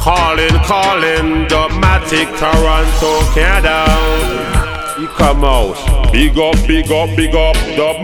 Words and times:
Calling, 0.00 0.48
calling, 0.64 1.46
Dubmatix, 1.46 2.38
Toronto, 2.38 3.20
Canada. 3.34 3.84
You 4.98 5.06
come 5.08 5.44
out. 5.44 5.76
Big 6.10 6.38
up, 6.38 6.54
big 6.66 6.90
up, 6.90 7.14
big 7.14 7.34
up, 7.34 7.54
la. 7.76 7.98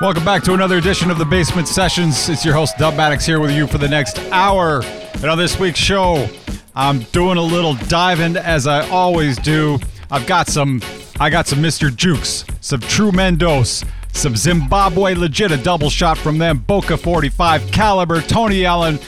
Welcome 0.00 0.24
back 0.24 0.42
to 0.44 0.54
another 0.54 0.78
edition 0.78 1.10
of 1.10 1.18
the 1.18 1.26
Basement 1.26 1.68
Sessions. 1.68 2.30
It's 2.30 2.42
your 2.42 2.54
host 2.54 2.76
Dubmatix 2.76 3.26
here 3.26 3.38
with 3.38 3.50
you 3.50 3.66
for 3.66 3.76
the 3.76 3.86
next 3.86 4.18
hour. 4.32 4.80
And 5.16 5.26
on 5.26 5.36
this 5.36 5.60
week's 5.60 5.78
show, 5.78 6.26
I'm 6.74 7.00
doing 7.12 7.36
a 7.36 7.42
little 7.42 7.74
diving 7.74 8.38
as 8.38 8.66
I 8.66 8.88
always 8.88 9.36
do. 9.36 9.78
I've 10.10 10.26
got 10.26 10.48
some 10.48 10.80
I 11.20 11.28
got 11.28 11.46
some 11.46 11.58
Mr. 11.58 11.94
Jukes, 11.94 12.46
some 12.62 12.80
True 12.80 13.10
Mendos, 13.10 13.84
some 14.18 14.34
Zimbabwe 14.34 15.14
legit 15.14 15.52
a 15.52 15.56
double 15.56 15.90
shot 15.90 16.18
from 16.18 16.38
them, 16.38 16.58
Boca 16.58 16.96
45 16.96 17.70
caliber, 17.70 18.20
Tony 18.20 18.64
Allen, 18.64 18.98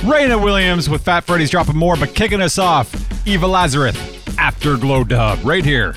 Raina 0.00 0.42
Williams 0.42 0.88
with 0.88 1.02
Fat 1.02 1.24
Freddy's 1.24 1.50
dropping 1.50 1.76
more, 1.76 1.96
but 1.96 2.14
kicking 2.14 2.40
us 2.40 2.58
off, 2.58 2.90
Eva 3.26 3.46
Lazarus, 3.46 3.94
Afterglow 4.38 5.04
Dub, 5.04 5.38
right 5.44 5.64
here. 5.64 5.94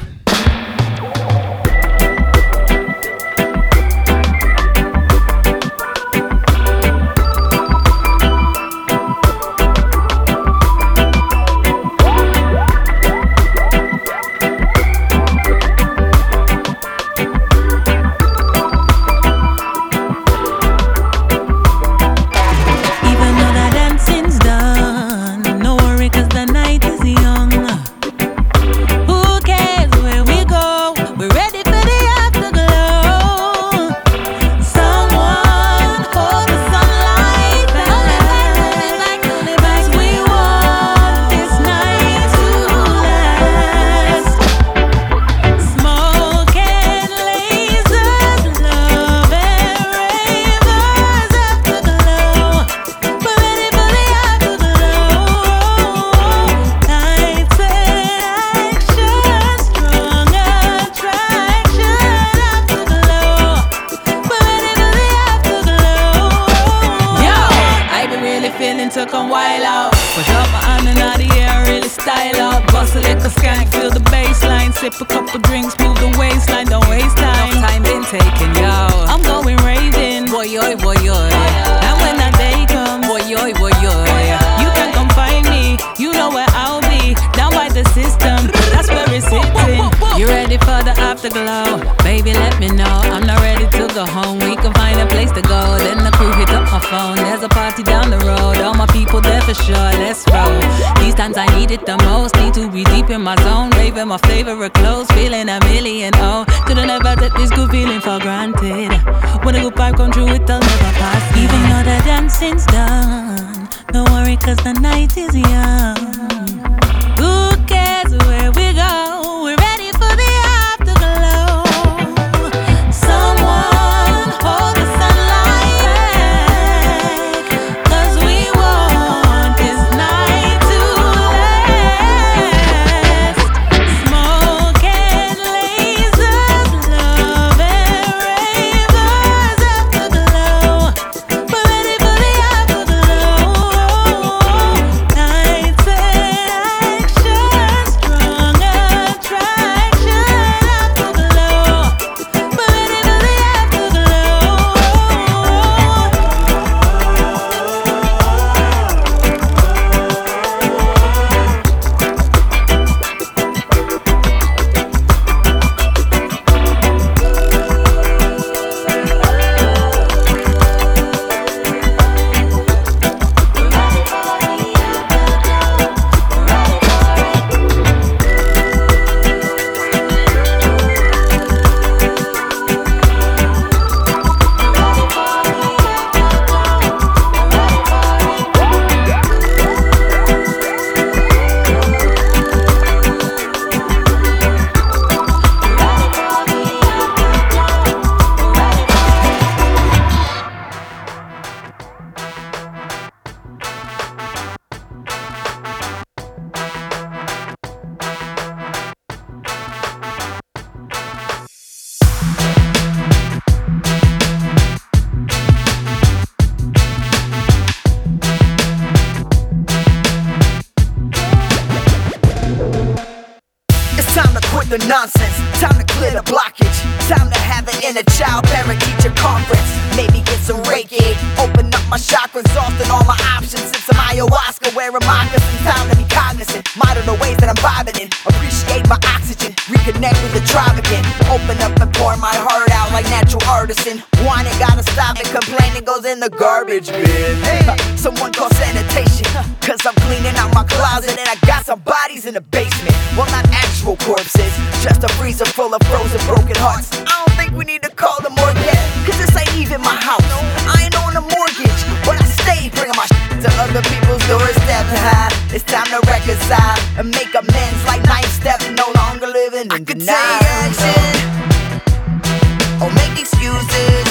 excuses. 273.20 274.07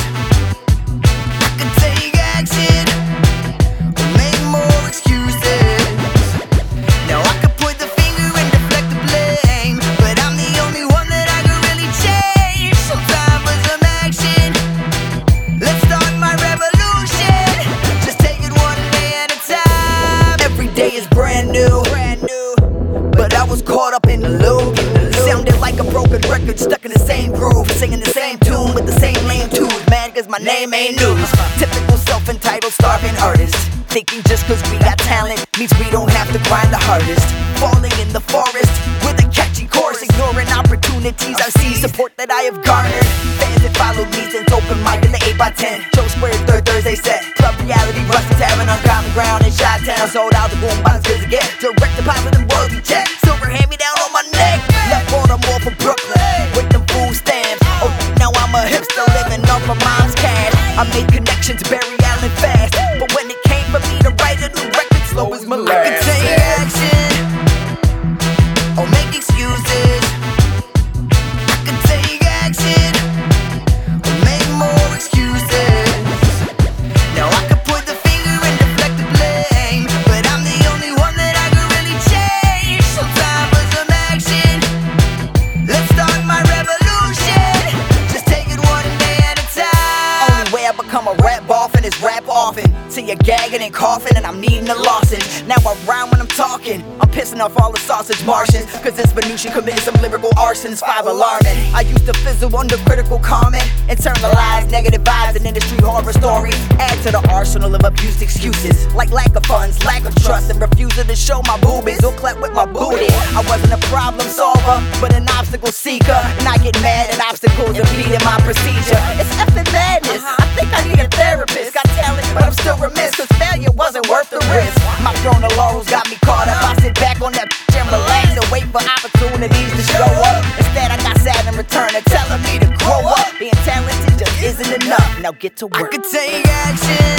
bitches 111.96 112.06
or 112.06 112.16
clap 112.16 112.40
with 112.40 112.52
my 112.52 112.66
booty. 112.66 113.08
I 113.34 113.44
wasn't 113.48 113.72
a 113.72 113.86
problem 113.88 114.26
solver, 114.28 114.82
but 115.00 115.14
an 115.14 115.28
obstacle 115.30 115.72
seeker. 115.72 116.20
And 116.38 116.48
I 116.48 116.56
get 116.58 116.80
mad 116.82 117.10
at 117.10 117.20
obstacles 117.20 117.78
impeding 117.78 117.96
beating 117.96 118.24
my 118.24 118.38
procedure. 118.40 119.00
It's 119.18 119.30
effing 119.36 119.70
madness. 119.72 120.22
Uh-huh. 120.22 120.36
I 120.38 120.46
think 120.56 120.68
I 120.72 120.80
need 120.88 121.00
a 121.00 121.08
therapist. 121.08 121.74
Got 121.74 121.84
talent, 121.96 122.26
but 122.34 122.44
I'm 122.44 122.52
still 122.52 122.76
remiss. 122.78 123.14
Cause 123.16 123.30
failure 123.38 123.72
wasn't 123.72 124.08
worth 124.08 124.30
the 124.30 124.40
risk. 124.52 124.76
My 125.02 125.14
throne 125.22 125.42
of 125.44 125.52
laurels 125.56 125.88
got 125.88 126.08
me 126.10 126.16
caught 126.24 126.48
up. 126.48 126.62
I 126.62 126.76
sit 126.80 126.94
back 126.96 127.20
on 127.20 127.32
that 127.32 127.48
and 127.76 127.88
relax 127.88 128.36
and 128.36 128.46
wait 128.50 128.66
for 128.72 128.82
opportunities 128.82 129.70
to 129.72 129.82
show 129.92 130.10
up. 130.26 130.42
Instead, 130.58 130.90
I 130.90 130.96
got 131.02 131.16
sad 131.20 131.46
in 131.46 131.56
return 131.56 131.90
and 131.94 132.04
telling 132.06 132.42
me 132.42 132.58
to 132.60 132.68
grow 132.82 133.02
up. 133.04 133.32
Being 133.38 133.56
talented 133.64 134.18
just 134.18 134.36
isn't 134.42 134.84
enough. 134.84 135.20
Now 135.20 135.32
get 135.32 135.56
to 135.58 135.66
work. 135.66 135.92
I 135.92 135.96
could 135.96 136.04
take 136.04 136.46
action 136.46 137.16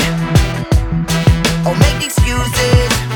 or 1.65 1.75
make 1.75 2.06
excuses. 2.06 3.06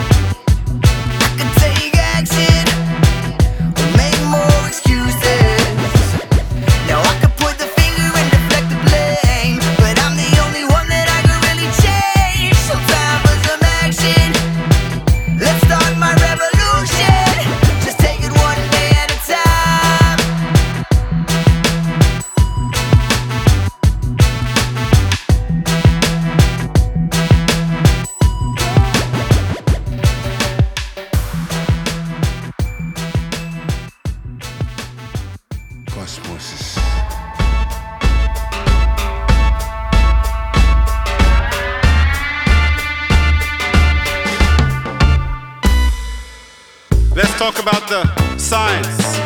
talk 47.42 47.60
about 47.60 47.90
the 47.90 48.38
science 48.38 49.18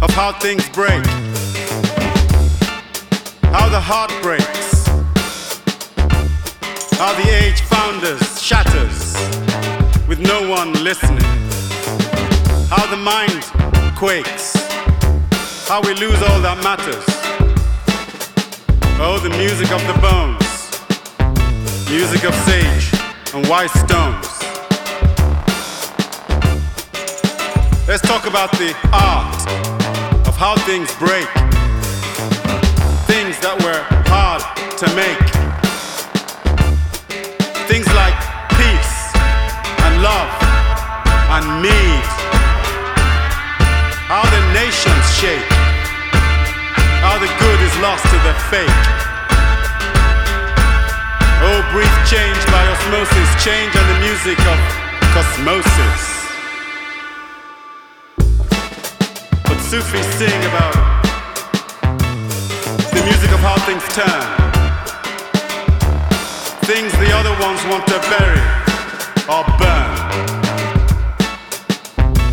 of 0.00 0.08
how 0.10 0.30
things 0.38 0.68
break, 0.68 1.04
how 3.50 3.68
the 3.68 3.80
heart 3.80 4.12
breaks, 4.22 4.86
how 7.00 7.12
the 7.20 7.28
age 7.42 7.60
founders 7.62 8.40
shatters 8.40 9.16
with 10.06 10.20
no 10.20 10.48
one 10.48 10.72
listening, 10.84 11.18
how 12.70 12.86
the 12.94 12.96
mind 12.96 13.42
quakes, 13.98 14.54
how 15.66 15.82
we 15.82 15.94
lose 15.94 16.22
all 16.22 16.40
that 16.42 16.60
matters. 16.62 17.04
Oh, 19.00 19.18
the 19.18 19.30
music 19.30 19.72
of 19.72 19.82
the 19.90 19.98
bones, 19.98 20.46
music 21.90 22.22
of 22.22 22.34
sage 22.46 22.94
and 23.34 23.44
white 23.48 23.70
stones. 23.70 24.43
Let's 27.86 28.00
talk 28.00 28.24
about 28.24 28.50
the 28.52 28.72
art 28.96 29.36
of 30.26 30.34
how 30.40 30.56
things 30.64 30.88
break. 30.96 31.28
Things 33.04 33.36
that 33.44 33.60
were 33.60 33.84
hard 34.08 34.40
to 34.80 34.88
make. 34.96 35.20
Things 37.68 37.84
like 37.92 38.16
peace 38.56 38.96
and 39.84 40.00
love 40.00 40.32
and 41.36 41.44
need. 41.60 42.04
How 44.08 44.24
the 44.32 44.42
nations 44.56 45.04
shake. 45.20 45.52
How 47.04 47.20
the 47.20 47.28
good 47.36 47.60
is 47.68 47.74
lost 47.84 48.08
to 48.08 48.16
the 48.24 48.32
fake. 48.48 48.80
Oh, 51.44 51.60
brief 51.68 51.92
change 52.08 52.40
by 52.48 52.64
osmosis, 52.64 53.28
change 53.44 53.76
on 53.76 53.86
the 53.92 53.98
music 54.00 54.40
of 54.48 54.58
cosmosis. 55.12 56.13
Sufis 59.74 60.06
sing 60.14 60.40
about 60.46 61.02
the 62.94 63.02
music 63.02 63.26
of 63.34 63.40
how 63.42 63.58
things 63.66 63.82
turn. 63.90 64.22
Things 66.62 66.92
the 67.02 67.10
other 67.10 67.34
ones 67.42 67.58
want 67.66 67.82
to 67.90 67.98
bury 68.06 68.38
or 69.26 69.42
burn. 69.58 69.90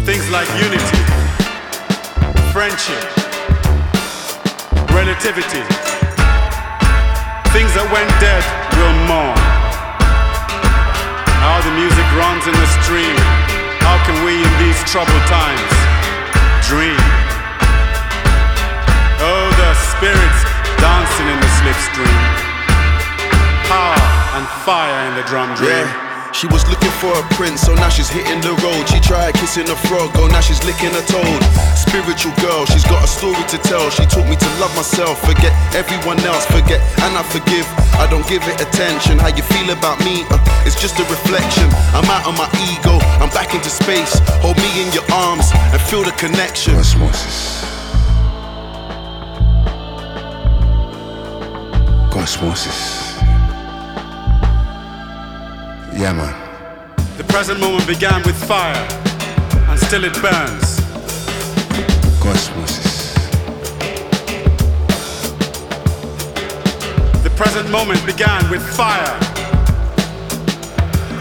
Things 0.06 0.30
like 0.30 0.46
unity, 0.54 1.02
friendship, 2.54 3.10
relativity. 4.94 5.66
Things 7.58 7.74
that 7.74 7.90
when 7.90 8.06
dead 8.22 8.46
will 8.78 8.94
mourn. 9.10 9.42
How 11.42 11.58
the 11.66 11.74
music 11.74 12.06
runs 12.22 12.46
in 12.46 12.54
the 12.54 12.70
stream. 12.86 13.18
How 13.82 13.98
can 14.06 14.24
we 14.26 14.38
in 14.38 14.54
these 14.62 14.78
troubled 14.86 15.26
times 15.26 15.74
dream? 16.70 17.11
The 20.02 20.10
spirits 20.10 20.42
dancing 20.82 21.30
in 21.30 21.38
the 21.38 21.52
slipstream. 21.62 22.22
Power 23.70 24.02
and 24.34 24.50
fire 24.66 24.98
in 25.06 25.14
the 25.14 25.22
drum 25.30 25.54
dream. 25.54 25.70
Yeah. 25.70 26.34
She 26.34 26.48
was 26.48 26.66
looking 26.66 26.90
for 26.98 27.14
a 27.14 27.22
prince, 27.38 27.62
so 27.62 27.76
now 27.76 27.90
she's 27.90 28.10
hitting 28.10 28.42
the 28.42 28.58
road. 28.66 28.90
She 28.90 28.98
tried 28.98 29.36
kissing 29.36 29.70
a 29.70 29.76
frog, 29.76 30.10
oh 30.18 30.26
now 30.26 30.42
she's 30.42 30.64
licking 30.66 30.90
a 30.90 31.06
toad. 31.06 31.42
Spiritual 31.78 32.34
girl, 32.42 32.66
she's 32.66 32.86
got 32.90 33.06
a 33.06 33.08
story 33.08 33.46
to 33.54 33.62
tell. 33.62 33.94
She 33.94 34.10
taught 34.10 34.26
me 34.26 34.34
to 34.42 34.50
love 34.58 34.74
myself, 34.74 35.22
forget 35.22 35.54
everyone 35.78 36.18
else, 36.26 36.50
forget 36.50 36.82
and 37.06 37.14
I 37.14 37.22
forgive. 37.22 37.70
I 38.02 38.10
don't 38.10 38.26
give 38.26 38.42
it 38.50 38.58
attention. 38.58 39.22
How 39.22 39.30
you 39.30 39.46
feel 39.54 39.70
about 39.70 40.02
me? 40.02 40.26
Uh, 40.34 40.42
it's 40.66 40.82
just 40.82 40.98
a 40.98 41.06
reflection. 41.14 41.70
I'm 41.94 42.10
out 42.10 42.26
of 42.26 42.34
my 42.34 42.50
ego, 42.74 42.98
I'm 43.22 43.30
back 43.38 43.54
into 43.54 43.70
space. 43.70 44.18
Hold 44.42 44.58
me 44.58 44.82
in 44.82 44.90
your 44.98 45.06
arms 45.14 45.54
and 45.54 45.78
feel 45.78 46.02
the 46.02 46.16
connection. 46.18 46.74
Osmosis. 46.74 47.71
Cosmosis. 52.12 53.18
Yeah, 55.98 56.12
man. 56.12 56.36
The 57.16 57.24
present 57.24 57.60
moment 57.62 57.88
began 57.88 58.22
with 58.24 58.36
fire, 58.36 58.86
and 59.70 59.80
still 59.80 60.04
it 60.04 60.14
burns. 60.22 60.82
Cosmosis. 62.20 63.14
The 67.24 67.30
present 67.38 67.70
moment 67.70 68.06
began 68.06 68.50
with 68.52 68.62
fire, 68.76 69.18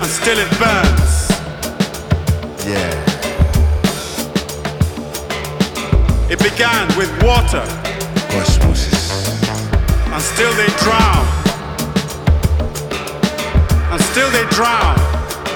and 0.03 0.11
still 0.11 0.39
it 0.39 0.51
burns. 0.59 1.31
Yeah. 2.67 2.91
It 6.29 6.39
began 6.43 6.89
with 6.99 7.11
water, 7.23 7.65
Cosmosis. 8.33 9.20
And 10.21 10.29
still 10.37 10.53
they 10.53 10.67
drown. 10.85 11.27
And 13.91 14.01
still 14.13 14.31
they 14.31 14.45
drown 14.51 14.99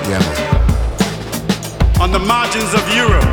Yeah, 0.08 0.22
on 2.00 2.10
the 2.12 2.18
margins 2.18 2.72
of 2.72 2.82
Europe. 2.94 3.28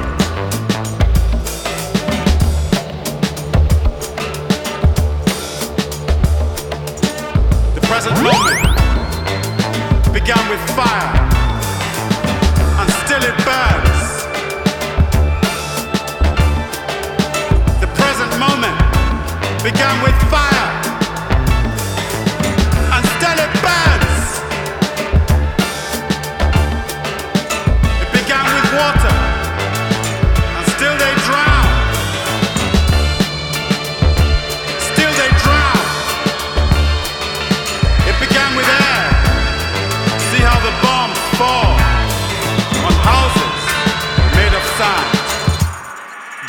The 7.75 7.81
present 7.87 8.15
moment 8.21 8.63
began 10.11 10.43
with 10.49 10.63
fire, 10.75 11.13
and 12.79 12.89
still 13.05 13.23
it 13.31 13.37
burns. 13.47 14.01
The 17.79 17.89
present 17.99 18.31
moment 18.37 18.77
began 19.63 19.95
with 20.03 20.17
fire, 20.29 20.50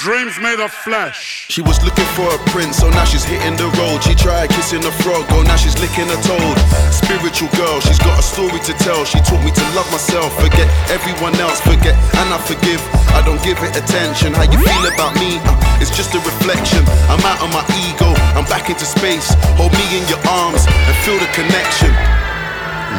Dreams 0.03 0.35
made 0.43 0.59
of 0.59 0.75
flesh. 0.75 1.47
She 1.47 1.63
was 1.63 1.79
looking 1.87 2.11
for 2.19 2.27
a 2.27 2.39
prince, 2.51 2.83
so 2.83 2.91
now 2.91 3.07
she's 3.07 3.23
hitting 3.23 3.55
the 3.55 3.71
road. 3.79 4.03
She 4.03 4.19
tried 4.19 4.51
kissing 4.51 4.83
a 4.83 4.91
frog, 4.99 5.23
oh 5.31 5.47
now 5.47 5.55
she's 5.55 5.79
licking 5.79 6.11
a 6.11 6.19
toad. 6.27 6.59
Spiritual 6.91 7.47
girl, 7.55 7.79
she's 7.79 8.03
got 8.03 8.19
a 8.19 8.23
story 8.27 8.59
to 8.67 8.75
tell. 8.83 9.07
She 9.07 9.23
taught 9.23 9.39
me 9.47 9.55
to 9.55 9.63
love 9.79 9.87
myself, 9.95 10.35
forget 10.43 10.67
everyone 10.91 11.39
else, 11.39 11.63
forget 11.63 11.95
and 12.19 12.35
I 12.35 12.39
forgive. 12.43 12.83
I 13.15 13.23
don't 13.23 13.39
give 13.47 13.63
it 13.63 13.79
attention. 13.79 14.35
How 14.35 14.43
you 14.43 14.59
feel 14.59 14.91
about 14.91 15.15
me? 15.23 15.39
Uh, 15.47 15.55
it's 15.79 15.95
just 15.95 16.19
a 16.19 16.21
reflection. 16.27 16.83
I'm 17.07 17.23
out 17.23 17.39
of 17.39 17.55
my 17.55 17.63
ego, 17.87 18.11
I'm 18.35 18.47
back 18.51 18.75
into 18.75 18.83
space. 18.83 19.31
Hold 19.55 19.71
me 19.71 19.87
in 19.95 20.03
your 20.11 20.19
arms 20.27 20.67
and 20.67 20.95
feel 21.07 21.15
the 21.23 21.31
connection. 21.31 21.95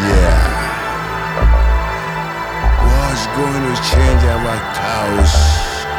Yeah. 0.07 0.39
What's 2.79 3.27
going 3.35 3.59
to 3.59 3.75
change 3.91 4.23
our 4.23 4.55
chaos 4.71 5.52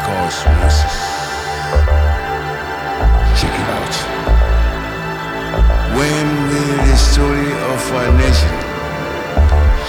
cosmosis? 0.07 0.97
Check 3.39 3.55
it 3.63 3.69
out. 3.79 3.95
When 5.99 6.27
will 6.51 6.77
the 6.89 6.97
story 6.97 7.51
of 7.73 7.81
our 7.99 8.11
nation 8.25 8.55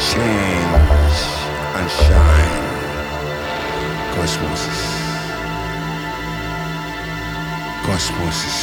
change 0.09 1.17
and 1.77 1.87
shine? 1.99 2.63
Cosmosis. 4.15 4.81
Cosmosis. 7.85 8.57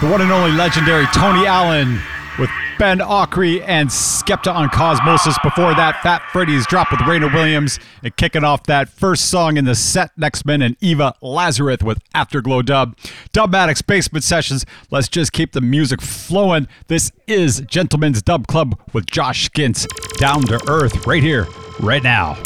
The 0.00 0.06
one 0.06 0.20
and 0.20 0.30
only 0.30 0.52
legendary 0.52 1.06
Tony 1.12 1.44
Allen 1.46 2.00
with 2.38 2.50
Ben 2.78 2.98
Okri 2.98 3.62
and 3.66 3.88
Skepta 3.88 4.54
on 4.54 4.68
Cosmosis. 4.68 5.42
Before 5.42 5.74
that, 5.74 6.02
Fat 6.02 6.22
Freddy's 6.32 6.66
drop 6.66 6.90
with 6.90 7.00
Raina 7.00 7.32
Williams. 7.32 7.78
And 8.02 8.14
kicking 8.16 8.44
off 8.44 8.64
that 8.64 8.88
first 8.88 9.30
song 9.30 9.56
in 9.56 9.64
the 9.64 9.74
set, 9.74 10.10
Next 10.16 10.46
Men 10.46 10.62
and 10.62 10.76
Eva 10.80 11.14
Lazarus 11.20 11.82
with 11.82 11.98
Afterglow 12.14 12.62
Dub. 12.62 12.96
Dubmatix 13.32 13.84
Basement 13.86 14.24
Sessions. 14.24 14.64
Let's 14.90 15.08
just 15.08 15.32
keep 15.32 15.52
the 15.52 15.60
music 15.60 16.00
flowing. 16.00 16.68
This 16.86 17.12
is 17.26 17.60
Gentleman's 17.62 18.22
Dub 18.22 18.46
Club 18.46 18.78
with 18.92 19.06
Josh 19.06 19.50
Skintz. 19.50 19.86
Down 20.18 20.42
to 20.42 20.60
Earth 20.68 21.06
right 21.06 21.22
here, 21.22 21.46
right 21.80 22.02
now. 22.02 22.36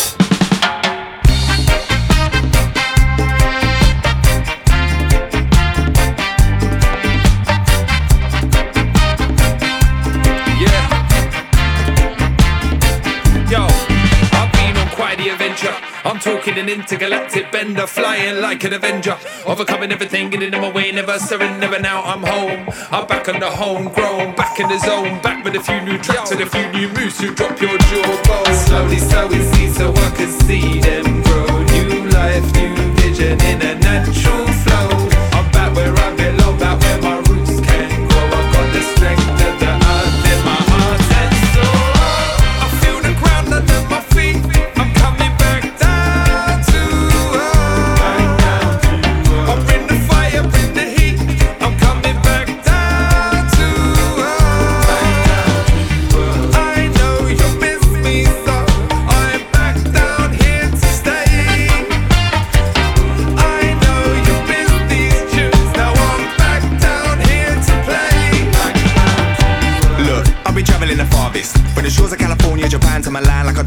Talking 16.23 16.57
an 16.57 16.69
intergalactic 16.69 17.50
bender, 17.50 17.87
flying 17.87 18.41
like 18.41 18.62
an 18.62 18.73
avenger, 18.73 19.19
overcoming 19.45 19.91
everything, 19.91 20.31
getting 20.31 20.52
in 20.52 20.61
my 20.61 20.71
way, 20.71 20.93
never 20.93 21.19
surrender. 21.19 21.69
Now 21.81 22.02
I'm 22.02 22.23
home. 22.23 22.69
I'm 22.93 23.07
back 23.09 23.29
on 23.29 23.41
the 23.41 23.50
homegrown, 23.50 24.37
back 24.37 24.61
in 24.61 24.69
the 24.69 24.79
zone, 24.79 25.21
back 25.21 25.45
with 25.45 25.57
a 25.57 25.61
few 25.61 25.81
new 25.81 25.99
tracks 25.99 26.31
and 26.31 26.41
a 26.41 26.47
few 26.47 26.69
new 26.71 26.88
moves 26.91 27.19
to 27.19 27.35
drop 27.35 27.61
your 27.61 27.76
jawbone. 27.76 28.55
Slowly, 28.55 28.99
slowly 28.99 29.43
see 29.52 29.69
so 29.71 29.93
I 29.93 30.11
can 30.11 30.31
see 30.31 30.81
them 30.81 31.23
grow. 31.23 31.62
New 31.75 32.09
life, 32.11 32.45
new 32.55 32.75
vision 32.95 33.41
in 33.41 33.61
a 33.62 33.75
natural 33.81 34.47
flow. 34.62 34.91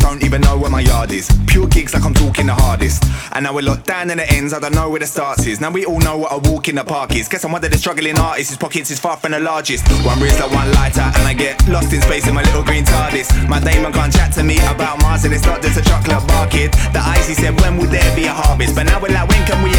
Don't 0.06 0.24
even 0.24 0.42
know 0.42 0.58
where 0.58 0.70
my 0.70 0.82
yard 0.82 1.12
is. 1.12 1.28
Pure 1.48 1.68
gigs, 1.68 1.94
like 1.94 2.06
I'm 2.06 2.14
talking 2.14 2.46
the 2.46 2.54
hardest. 2.54 3.04
And 3.34 3.44
now 3.44 3.54
we're 3.54 3.64
locked 3.64 3.86
down 3.86 4.12
in 4.12 4.18
the 4.18 4.30
ends, 4.32 4.54
I 4.54 4.60
don't 4.60 4.76
know 4.76 4.90
where 4.90 5.00
the 5.00 5.08
starts 5.08 5.46
is. 5.46 5.60
Now 5.60 5.72
we 5.72 5.86
all 5.86 6.00
know 6.00 6.18
what 6.18 6.32
a 6.32 6.40
walk 6.50 6.70
in 6.70 6.76
the 6.76 6.84
park 6.84 7.16
is. 7.16 7.28
Guess 7.28 7.44
I'm 7.44 7.52
one 7.52 7.64
of 7.66 7.72
the 7.72 7.78
struggling 7.78 8.18
artists, 8.20 8.50
his 8.50 8.58
pockets 8.58 8.92
is 8.92 9.00
far 9.00 9.18
from 9.18 9.32
the 9.32 9.40
largest. 9.40 9.84
One 10.06 10.20
wrist 10.22 10.40
like 10.40 10.52
one 10.52 10.72
lighter, 10.74 11.02
and 11.02 11.28
I 11.28 11.34
get 11.34 11.58
lost 11.68 11.92
in 11.92 12.02
space 12.02 12.28
in 12.28 12.34
my 12.34 12.44
little 12.44 12.64
green 12.64 12.86
TARDIS. 12.86 13.50
My 13.50 13.60
Damon 13.60 13.92
can't 13.92 14.14
chat 14.14 14.32
to 14.34 14.44
me 14.44 14.58
about 14.72 15.02
Mars, 15.02 15.26
and 15.26 15.34
it's 15.34 15.46
not 15.46 15.62
just 15.62 15.80
a 15.80 15.84
chocolate 15.84 16.26
bar 16.28 16.48
kid. 16.48 16.72
The 16.94 17.02
icy 17.02 17.34
said, 17.34 17.60
when 17.62 17.78
will 17.78 17.90
there 17.90 18.16
be 18.16 18.26
a 18.26 18.34
harvest? 18.34 18.76
But 18.76 18.84
now 18.84 19.02
we're 19.02 19.10
like, 19.10 19.28
when 19.28 19.44
can 19.46 19.64
we 19.64 19.75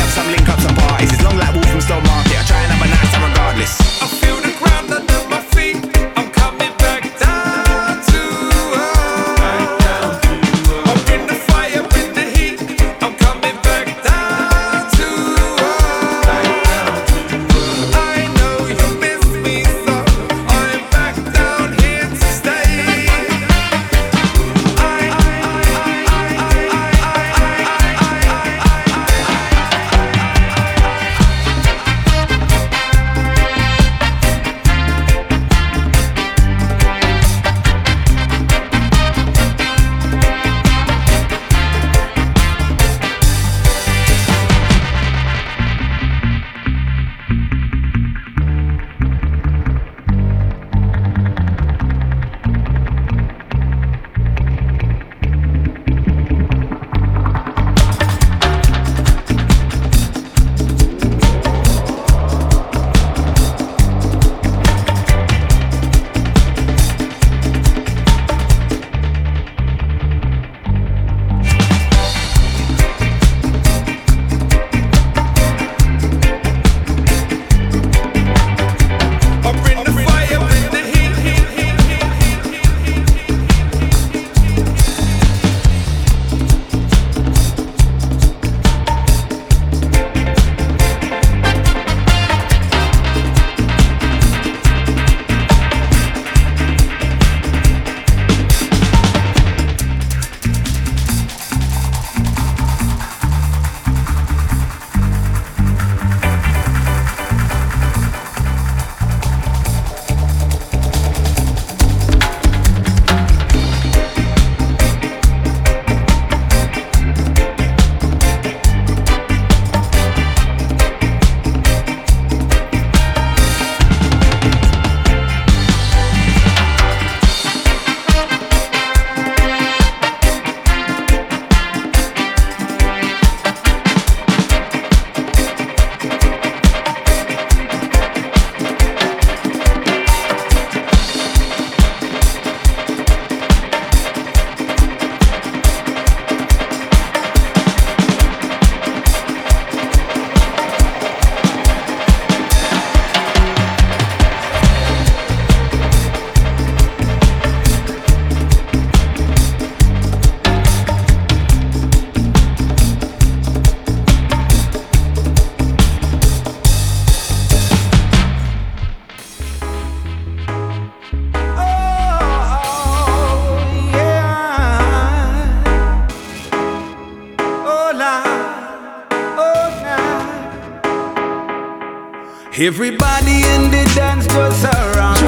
Everybody 182.59 183.45
in 183.53 183.71
the 183.71 183.85
dance 183.95 184.27
just 184.27 184.65
around. 184.65 185.21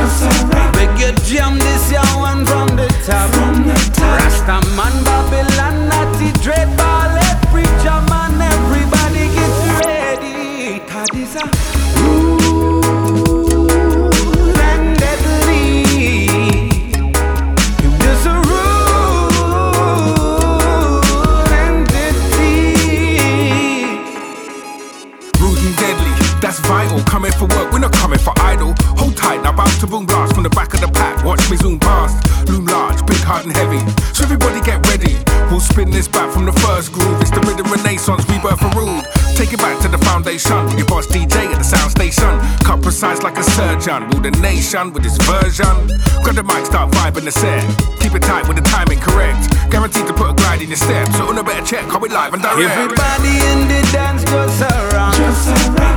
Beg 0.73 0.99
you 0.99 1.13
jam 1.27 1.59
this 1.59 1.93
young 1.93 2.19
one 2.19 2.47
from 2.47 2.69
the 2.75 2.89
top. 3.05 3.29
Rasta 4.01 4.67
man, 4.75 5.05
Babylon, 5.05 5.91
Natty, 5.91 6.33
Dread, 6.41 6.75
the 40.49 40.55
foundation. 40.55 40.79
Your 40.79 40.87
boss 40.87 41.07
DJ 41.07 41.53
at 41.53 41.59
the 41.59 41.65
sound 41.65 41.91
station. 41.91 42.41
Cut 42.65 42.83
precise 42.83 43.23
like 43.23 43.37
a 43.39 43.43
surgeon. 43.43 44.09
Rule 44.11 44.23
the 44.23 44.31
nation 44.41 44.93
with 44.93 45.03
this 45.03 45.17
version. 45.19 45.89
Grab 46.23 46.37
the 46.37 46.43
mic, 46.43 46.67
start 46.67 46.91
vibing 46.93 47.25
the 47.25 47.33
set. 47.33 47.63
Keep 48.01 48.15
it 48.15 48.23
tight 48.23 48.47
with 48.49 48.57
the 48.57 48.63
timing 48.63 49.01
correct. 49.01 49.51
Guaranteed 49.71 50.07
to 50.07 50.15
put 50.15 50.31
a 50.31 50.35
glide 50.35 50.63
in 50.63 50.69
your 50.69 50.77
step. 50.77 51.09
So 51.13 51.29
on 51.29 51.39
a 51.39 51.45
better 51.45 51.65
check, 51.65 51.85
how 51.85 51.99
we 51.99 52.09
live 52.09 52.33
and 52.35 52.43
direct. 52.43 52.71
Everybody 52.71 53.35
in 53.53 53.69
the 53.69 53.81
dance 53.93 54.25
just 54.25 54.63
around. 54.63 55.17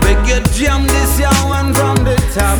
Beg 0.01 0.19
you 0.27 0.41
jam 0.53 0.85
this 0.87 1.19
young 1.19 1.43
one 1.47 1.73
from 1.73 2.03
the 2.03 2.15
top. 2.33 2.59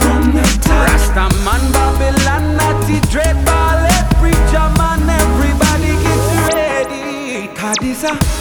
Rasta 0.70 1.28
man, 1.44 1.64
Babylon, 1.72 2.58
Natty, 2.58 3.00
Dread, 3.12 3.36
Ballet, 3.46 4.02
Preacher 4.20 4.68
man, 4.80 5.04
everybody 5.10 5.92
get 6.04 6.54
ready. 6.54 7.48
Cause 7.56 8.41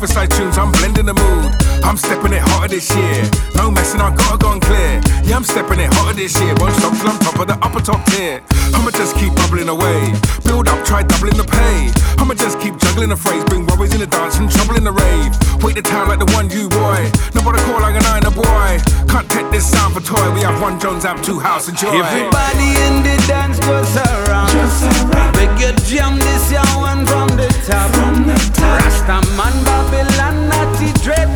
room, 0.00 0.28
tunes, 0.28 0.58
I'm 0.58 0.70
blending 0.72 1.06
the 1.06 1.14
mood. 1.14 1.52
I'm 1.84 1.96
stepping 1.96 2.32
it 2.32 2.42
hotter 2.42 2.68
this 2.68 2.94
year, 2.94 3.30
no 3.54 3.70
messing, 3.70 4.00
I 4.00 4.14
gotta 4.14 4.38
go 4.38 4.52
and 4.52 4.62
clear. 4.62 5.00
Yeah, 5.28 5.36
I'm 5.36 5.44
stepping 5.44 5.68
stepping 5.68 5.84
it 5.84 5.92
hotter 5.92 6.16
this 6.16 6.40
year. 6.40 6.54
Won't 6.56 6.74
stop 6.74 6.96
till 6.96 7.08
I'm 7.08 7.18
top 7.20 7.38
of 7.38 7.46
the 7.46 7.56
upper 7.60 7.80
top 7.80 8.04
tier. 8.06 8.40
I'ma 8.74 8.90
just 8.90 9.16
keep 9.16 9.34
bubbling 9.34 9.68
away. 9.68 10.12
Build 10.44 10.68
up, 10.68 10.84
try 10.84 11.02
doubling 11.02 11.36
the 11.36 11.44
pay. 11.44 11.92
I'ma 12.16 12.34
just 12.34 12.60
keep 12.60 12.78
juggling 12.78 13.10
the 13.10 13.16
phrase. 13.16 13.44
Bring 13.44 13.66
worries 13.66 13.92
in 13.94 14.00
the 14.00 14.06
dance 14.06 14.38
and 14.38 14.50
trouble 14.50 14.76
in 14.76 14.84
the 14.84 14.92
rave. 14.92 15.32
Wait 15.62 15.74
the 15.74 15.82
town 15.82 16.08
like 16.08 16.18
the 16.18 16.30
one 16.32 16.48
you 16.50 16.68
boy. 16.68 17.10
Nobody 17.34 17.58
call 17.68 17.80
like 17.80 17.96
a 17.96 18.02
nine 18.08 18.24
a 18.24 18.30
boy. 18.30 18.80
Can't 19.08 19.28
take 19.30 19.48
this 19.50 19.68
sound 19.68 19.94
for 19.94 20.00
toy. 20.00 20.32
We 20.32 20.40
have 20.42 20.60
one 20.60 20.80
Jones 20.80 21.04
amp, 21.04 21.22
two 21.22 21.38
house 21.38 21.68
and 21.68 21.76
joy. 21.76 21.92
Everybody 21.92 22.68
in 22.88 23.04
the 23.04 23.16
dance 23.28 23.58
just 23.60 23.96
around. 23.96 24.50
Just 24.52 24.84
around. 24.88 25.32
Beg 25.34 25.52
you 25.60 25.72
jam 25.84 26.18
this 26.18 26.50
young 26.50 26.72
one 26.80 27.04
from 27.04 27.28
the 27.36 27.48
top. 27.68 27.90
From 27.92 28.24
the 28.24 28.36
top. 28.56 28.80
Rasta 28.80 29.20
man, 29.36 29.54
Babylon, 29.64 30.48
Natty, 30.48 30.92
Dread, 31.04 31.28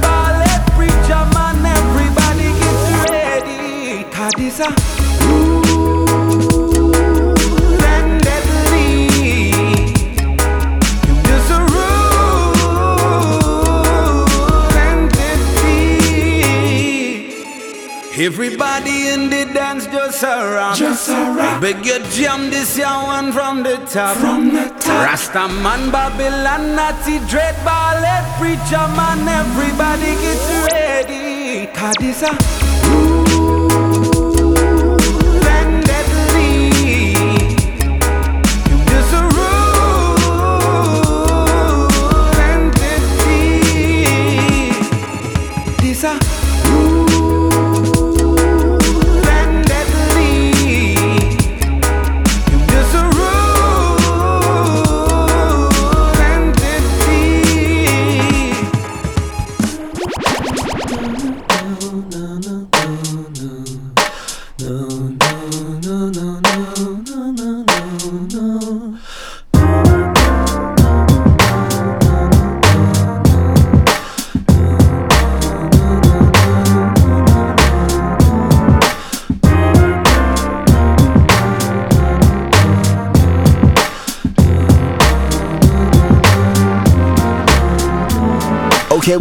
ready. 4.22 4.30
Cause 4.30 4.34
this 4.38 4.60
a 4.60 4.68
rule 5.26 6.14
and 7.82 8.22
deadly. 8.22 9.10
A 11.50 11.58
rule 11.74 12.62
and 14.78 15.10
deadly. 15.10 15.84
Everybody 18.24 19.08
in 19.08 19.30
the 19.30 19.44
dance 19.52 19.86
just 19.86 20.22
around. 20.22 20.76
Just 20.76 21.08
around. 21.08 21.60
Beg 21.60 21.84
you 21.84 21.98
jam 22.10 22.50
this 22.50 22.78
young 22.78 23.06
one 23.06 23.32
from 23.32 23.62
the 23.64 23.76
top. 23.86 24.16
From 24.18 24.52
the 24.54 24.68
top. 24.78 25.06
Rasta 25.06 25.48
man, 25.48 25.90
Babylon, 25.90 26.76
Natty, 26.76 27.18
Dread, 27.26 27.56
Ballet, 27.64 28.22
Preacher 28.38 28.88
man, 28.96 29.26
everybody 29.26 30.14
get 30.22 30.40
ready. 30.70 31.66
Cause 31.74 31.96
this 31.98 32.22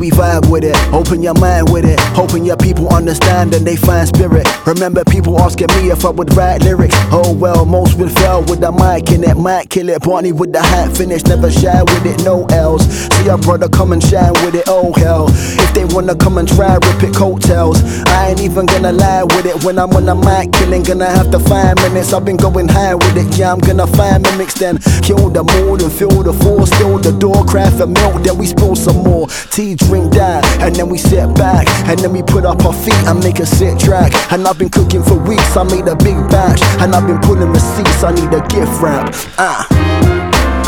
we 0.01 0.09
vibe 0.09 0.49
with 0.49 0.63
it. 0.63 0.80
Open 0.93 1.23
your 1.23 1.33
mind 1.35 1.71
with 1.71 1.85
it. 1.85 1.99
Hoping 2.15 2.45
your 2.45 2.57
people 2.57 2.93
understand 2.93 3.53
and 3.53 3.65
they 3.65 3.77
find 3.77 4.07
spirit. 4.07 4.45
Remember 4.67 5.03
people 5.05 5.39
asking 5.39 5.67
me 5.77 5.89
if 5.89 6.03
I 6.03 6.09
would 6.09 6.35
write 6.35 6.63
lyrics. 6.63 6.95
Oh 7.11 7.33
well, 7.33 7.65
most 7.65 7.97
would 7.97 8.11
fail 8.11 8.41
with 8.41 8.59
the 8.59 8.71
mic 8.71 9.11
in 9.11 9.23
it. 9.23 9.37
Might 9.37 9.69
kill 9.69 9.89
it. 9.89 10.01
Barney 10.01 10.33
with 10.33 10.51
the 10.51 10.61
hat 10.61 10.95
finish. 10.95 11.23
Never 11.23 11.49
shy 11.49 11.81
with 11.81 12.05
it. 12.05 12.23
No 12.23 12.45
else. 12.47 12.85
See 12.85 13.25
your 13.25 13.37
brother 13.37 13.69
come 13.69 13.93
and 13.93 14.03
shine 14.03 14.33
with 14.43 14.55
it. 14.55 14.65
Oh 14.67 14.91
hell. 14.93 15.27
If 15.29 15.73
they 15.73 15.85
wanna 15.85 16.15
come 16.15 16.37
and 16.37 16.47
try, 16.47 16.73
rip 16.73 17.03
it 17.03 17.15
coattails. 17.15 17.81
I 18.07 18.29
ain't 18.29 18.41
even 18.41 18.65
gonna 18.65 18.91
lie 18.91 19.23
with 19.23 19.45
it. 19.45 19.63
When 19.63 19.79
I'm 19.79 19.91
on 19.91 20.05
the 20.05 20.15
mic 20.15 20.51
killing, 20.51 20.83
gonna 20.83 21.09
have 21.09 21.31
to 21.31 21.39
find 21.39 21.79
minutes. 21.81 22.11
I've 22.11 22.25
been 22.25 22.37
going 22.37 22.67
high 22.67 22.95
with 22.95 23.15
it. 23.15 23.37
Yeah, 23.37 23.53
I'm 23.53 23.59
gonna 23.59 23.87
find 23.87 24.23
mimics 24.23 24.55
then. 24.55 24.77
Kill 25.03 25.29
the 25.29 25.43
mood 25.43 25.81
and 25.83 25.91
feel 25.91 26.21
the 26.21 26.33
force. 26.33 26.69
Still 26.71 26.97
the 26.97 27.13
door, 27.13 27.45
craft 27.45 27.79
a 27.79 27.87
milk. 27.87 28.23
Then 28.23 28.37
we 28.37 28.47
spill 28.47 28.75
some 28.75 28.97
more. 28.97 29.27
Tea, 29.51 29.75
drink 29.75 30.13
that. 30.15 30.43
And 30.61 30.80
then 30.81 30.89
we 30.89 30.97
sit 30.97 31.29
back. 31.35 31.67
And 31.87 31.99
then 31.99 32.11
we 32.11 32.23
put 32.23 32.43
up 32.43 32.65
our 32.65 32.73
feet 32.73 32.97
and 33.05 33.19
make 33.19 33.37
a 33.39 33.45
sick 33.45 33.77
track. 33.77 34.11
And 34.31 34.47
I've 34.47 34.57
been 34.57 34.69
cooking 34.69 35.03
for 35.03 35.15
weeks. 35.15 35.55
I 35.55 35.63
made 35.63 35.87
a 35.87 35.95
big 35.95 36.17
batch. 36.33 36.61
And 36.81 36.95
I've 36.95 37.05
been 37.05 37.19
pulling 37.19 37.49
receipts. 37.53 38.03
I 38.03 38.11
need 38.11 38.33
a 38.33 38.41
gift 38.49 38.81
wrap. 38.81 39.13
Ah. 39.37 39.61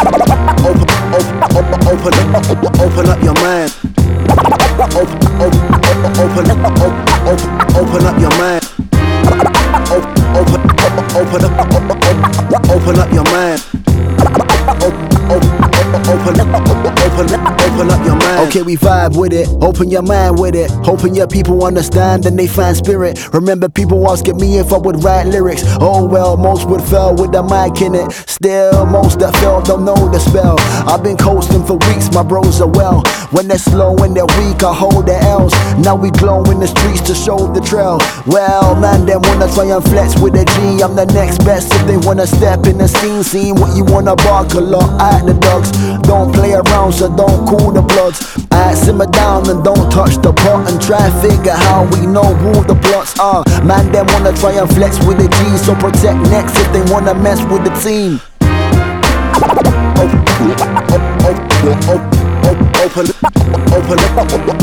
Open, 0.05 0.21
open, 0.61 0.85
open, 1.57 1.79
open, 1.89 2.13
up, 2.29 2.45
open 2.77 3.09
up 3.09 3.23
your 3.23 3.33
mind. 3.41 3.73
Open, 4.29 4.53
open, 4.77 5.17
open, 5.41 5.71
open, 6.21 6.45
open, 6.61 7.49
open 7.73 8.05
up 8.05 8.17
your 8.21 8.33
mind. 8.37 8.61
Open, 9.89 10.21
open, 10.37 10.61
open, 11.17 11.41
open, 11.41 11.81
open 12.69 12.99
up 12.99 13.13
your 13.13 13.25
mind. 13.25 13.82
Open, 16.03 16.39
up, 16.39 16.47
open, 16.53 16.85
open, 16.85 17.33
open 17.63 17.89
up 17.89 18.05
your 18.05 18.15
mind. 18.15 18.47
Okay, 18.47 18.61
we 18.61 18.75
vibe 18.75 19.17
with 19.17 19.31
it. 19.33 19.47
Open 19.61 19.89
your 19.89 20.01
mind 20.01 20.37
with 20.37 20.53
it. 20.53 20.69
Hoping 20.83 21.15
your 21.15 21.27
people 21.27 21.63
understand 21.63 22.25
and 22.25 22.37
they 22.37 22.47
find 22.47 22.75
spirit. 22.75 23.33
Remember, 23.33 23.69
people 23.69 24.09
asking 24.09 24.37
me 24.37 24.57
if 24.57 24.73
I 24.73 24.77
would 24.77 25.03
write 25.03 25.27
lyrics. 25.27 25.63
Oh 25.79 26.05
well, 26.05 26.35
most 26.35 26.67
would 26.67 26.81
fail 26.81 27.15
with 27.15 27.31
the 27.31 27.41
mic 27.41 27.81
in 27.81 27.95
it. 27.95 28.11
Still, 28.27 28.85
most 28.85 29.19
that 29.19 29.35
fail 29.37 29.61
don't 29.61 29.85
know 29.85 29.95
the 30.11 30.19
spell. 30.19 30.55
I've 30.89 31.03
been 31.03 31.17
coasting 31.17 31.63
for 31.65 31.77
weeks, 31.87 32.11
my 32.11 32.23
bros 32.23 32.59
are 32.59 32.67
well. 32.67 33.01
When 33.31 33.47
they're 33.47 33.57
slow 33.57 33.95
and 34.03 34.15
they're 34.15 34.29
weak, 34.37 34.61
I 34.61 34.73
hold 34.73 35.07
the 35.07 35.15
L's. 35.15 35.53
Now 35.79 35.95
we 35.95 36.11
glow 36.11 36.43
in 36.51 36.59
the 36.59 36.67
streets 36.67 37.01
to 37.07 37.15
show 37.15 37.37
the 37.53 37.61
trail. 37.61 37.97
Well, 38.27 38.75
man, 38.75 39.05
them 39.05 39.21
wanna 39.23 39.47
try 39.53 39.71
and 39.71 39.83
flex 39.83 40.19
with 40.19 40.35
a 40.35 40.43
G. 40.45 40.83
I'm 40.83 40.95
the 40.95 41.05
next 41.05 41.39
best 41.45 41.73
if 41.73 41.87
they 41.87 41.97
wanna 41.97 42.27
step 42.27 42.67
in 42.67 42.77
the 42.77 42.87
scene. 42.87 43.23
Seeing 43.23 43.55
what 43.55 43.75
you 43.77 43.85
wanna 43.85 44.15
bark 44.17 44.53
a 44.53 44.59
lot 44.59 44.99
at 45.01 45.25
the 45.25 45.33
dogs. 45.33 45.71
Don't 46.01 46.33
play 46.33 46.53
around, 46.53 46.93
so 46.93 47.07
don't 47.15 47.47
cool 47.47 47.71
the 47.71 47.81
bloods. 47.81 48.19
I 48.51 48.73
simmer 48.73 49.05
down 49.05 49.49
and 49.49 49.63
don't 49.63 49.91
touch 49.91 50.17
the 50.17 50.33
pot 50.33 50.71
and 50.71 50.81
try 50.81 51.09
figure 51.21 51.53
how 51.53 51.85
we 51.93 52.05
know 52.07 52.33
who 52.41 52.63
the 52.65 52.75
plots 52.75 53.19
are. 53.19 53.43
Man, 53.63 53.91
them 53.91 54.07
wanna 54.07 54.33
try 54.33 54.53
and 54.53 54.69
flex 54.73 54.97
with 55.05 55.19
a 55.19 55.27
G, 55.29 55.57
so 55.57 55.75
protect 55.75 56.19
next 56.29 56.57
if 56.57 56.71
they 56.73 56.81
wanna 56.91 57.13
mess 57.13 57.39
with 57.45 57.63
the 57.63 57.73
team. 57.81 58.19
Open, 62.83 62.83
up, 62.83 62.83
open, 62.83 63.07
up, 63.13 63.37
open, 63.73 64.03
up, 64.03 64.33
open, 64.33 64.57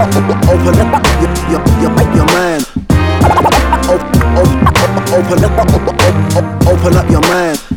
up, 0.00 0.18
open 0.48 0.74
up 0.80 1.04
your, 1.20 1.32
your, 1.50 1.62
your, 1.80 1.92
your 2.14 2.26
mind. 2.32 2.64
Open, 3.92 4.18
open, 5.12 5.44
open, 5.44 6.44
open 6.68 6.96
up 6.96 7.10
your 7.10 7.20
mind. 7.22 7.71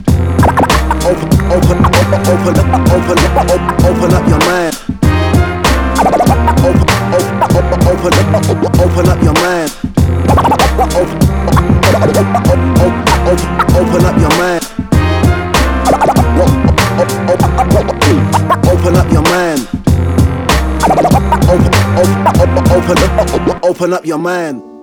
Open, 2.45 2.59
open, 2.59 2.77
open, 2.93 3.17
open, 3.49 3.73
open, 3.85 4.13
up 4.13 4.27
your 4.29 4.37
mind. 4.45 4.75
Open, 5.97 6.21
open, 6.61 6.93
open, 7.87 8.13
open 8.81 9.09
up 9.09 9.19
your 9.23 9.33
mind. 9.33 9.71
Open, 10.95 11.25
open 13.73 14.05
up 14.05 14.17
your 14.21 14.29
mind. 14.37 14.63
Open 18.69 18.95
up 18.95 19.09
your 19.11 19.23
mind. 19.23 19.61
Open, 21.49 21.73
open, 22.69 22.97
open, 23.33 23.59
open 23.63 23.93
up 23.93 24.05
your 24.05 24.19
mind. 24.19 24.74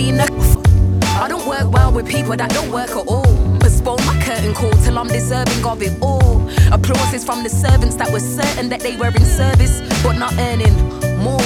I 0.00 1.26
don't 1.28 1.46
work 1.46 1.70
well 1.70 1.92
with 1.92 2.08
people 2.08 2.34
that 2.34 2.50
don't 2.52 2.70
work 2.70 2.88
at 2.88 3.06
all. 3.06 3.58
Postpone 3.58 4.02
my 4.06 4.18
curtain 4.24 4.54
call 4.54 4.70
till 4.82 4.98
I'm 4.98 5.08
deserving 5.08 5.62
of 5.62 5.82
it 5.82 5.92
all. 6.00 6.40
Applause 6.72 7.12
is 7.12 7.22
from 7.22 7.42
the 7.42 7.50
servants 7.50 7.96
that 7.96 8.10
were 8.10 8.20
certain 8.20 8.70
that 8.70 8.80
they 8.80 8.96
were 8.96 9.08
in 9.08 9.24
service, 9.26 9.82
but 10.02 10.16
not 10.16 10.32
earning 10.38 10.74
more. 11.18 11.38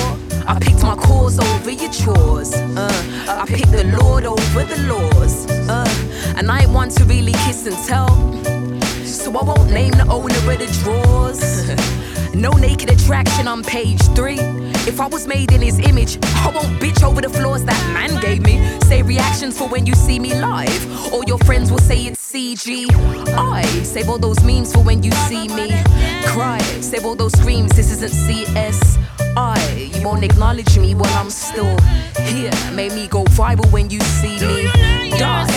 I 0.47 0.61
picked 0.61 0.85
my 0.85 0.95
cause 0.95 1.41
over 1.41 1.71
your 1.73 1.91
chores. 1.91 2.55
Uh, 2.55 3.27
I 3.27 3.45
picked 3.45 3.73
the 3.73 3.85
Lord 3.99 4.25
over 4.25 4.63
the 4.63 4.79
laws. 4.87 5.51
Uh, 5.69 6.35
and 6.37 6.49
I 6.49 6.61
ain't 6.61 6.71
one 6.71 6.91
to 6.91 7.05
really 7.07 7.33
kiss 7.33 7.67
and 7.67 7.77
tell. 7.89 8.74
I 9.37 9.43
won't 9.43 9.71
name 9.71 9.91
the 9.93 10.07
owner 10.09 10.37
of 10.37 10.59
the 10.59 10.69
drawers. 10.83 12.35
no 12.35 12.51
naked 12.53 12.91
attraction 12.91 13.49
on 13.49 13.65
page 13.65 14.01
three. 14.15 14.39
If 14.87 15.01
I 15.01 15.09
was 15.09 15.27
made 15.27 15.51
in 15.51 15.61
his 15.61 15.81
image, 15.81 16.19
I 16.23 16.53
won't 16.55 16.81
bitch 16.81 17.03
over 17.03 17.21
the 17.21 17.29
flaws 17.29 17.65
that 17.65 17.93
man 17.93 18.21
gave 18.21 18.43
me. 18.43 18.63
Say 18.83 19.03
reactions 19.03 19.59
for 19.59 19.67
when 19.69 19.87
you 19.87 19.95
see 19.95 20.21
me 20.21 20.35
live. 20.35 21.13
All 21.13 21.25
your 21.25 21.39
friends 21.39 21.73
will 21.73 21.79
say 21.79 22.07
it's 22.07 22.33
CG. 22.33 22.87
I 23.37 23.63
save 23.83 24.09
all 24.09 24.19
those 24.19 24.43
memes 24.45 24.73
for 24.73 24.83
when 24.85 25.03
you 25.03 25.11
see 25.29 25.49
me 25.49 25.83
cry. 26.27 26.59
Save 26.81 27.05
all 27.05 27.17
those 27.17 27.33
screams, 27.33 27.73
this 27.75 27.91
isn't 27.91 28.13
CS. 28.13 28.99
I, 29.37 29.91
you 29.95 30.05
won't 30.05 30.23
acknowledge 30.23 30.79
me 30.79 30.95
while 30.95 31.15
I'm 31.15 31.31
still 31.31 31.77
here. 32.21 32.53
Made 32.73 32.93
me 32.93 33.09
go 33.09 33.25
viral 33.25 33.71
when 33.73 33.91
you 33.91 34.01
see 34.01 34.39
me 34.39 34.71
die. 35.19 35.54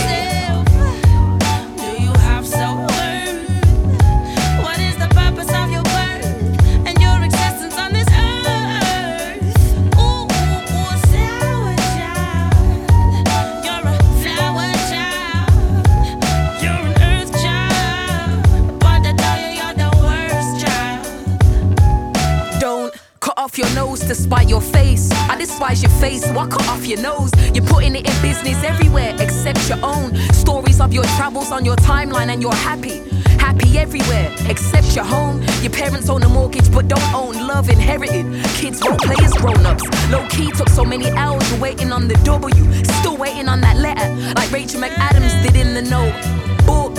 Your 24.08 24.14
nose 24.14 24.16
to 24.16 24.22
spite 24.22 24.48
your 24.48 24.60
face. 24.60 25.10
I 25.28 25.36
despise 25.36 25.82
your 25.82 25.92
face, 26.00 26.24
so 26.24 26.38
I 26.38 26.46
cut 26.46 26.66
off 26.68 26.86
your 26.86 27.00
nose. 27.00 27.30
You're 27.54 27.66
putting 27.66 27.94
it 27.94 28.06
in 28.06 28.22
business 28.22 28.62
everywhere 28.64 29.14
except 29.18 29.68
your 29.68 29.78
own. 29.82 30.14
Stories 30.32 30.80
of 30.80 30.92
your 30.92 31.04
travels 31.16 31.52
on 31.52 31.64
your 31.64 31.76
timeline, 31.76 32.28
and 32.28 32.42
you're 32.42 32.54
happy. 32.54 33.02
Happy 33.38 33.78
everywhere 33.78 34.34
except 34.48 34.94
your 34.96 35.04
home. 35.04 35.42
Your 35.62 35.72
parents 35.72 36.08
own 36.08 36.22
a 36.22 36.28
mortgage 36.28 36.70
but 36.72 36.88
don't 36.88 37.14
own 37.14 37.34
love 37.46 37.68
inherited. 37.68 38.26
Kids 38.56 38.80
don't 38.80 39.00
play 39.00 39.16
as 39.24 39.32
grown 39.34 39.64
ups. 39.66 39.84
Low 40.10 40.26
key 40.28 40.50
took 40.52 40.68
so 40.68 40.84
many 40.84 41.10
hours, 41.10 41.50
you're 41.50 41.60
waiting 41.60 41.92
on 41.92 42.08
the 42.08 42.14
W. 42.24 42.84
Still 43.00 43.16
waiting 43.16 43.48
on 43.48 43.60
that 43.60 43.76
letter, 43.76 44.08
like 44.34 44.50
Rachel 44.50 44.80
McAdams 44.80 45.42
did 45.42 45.56
in 45.56 45.74
the 45.74 45.82
notebook 45.82 46.98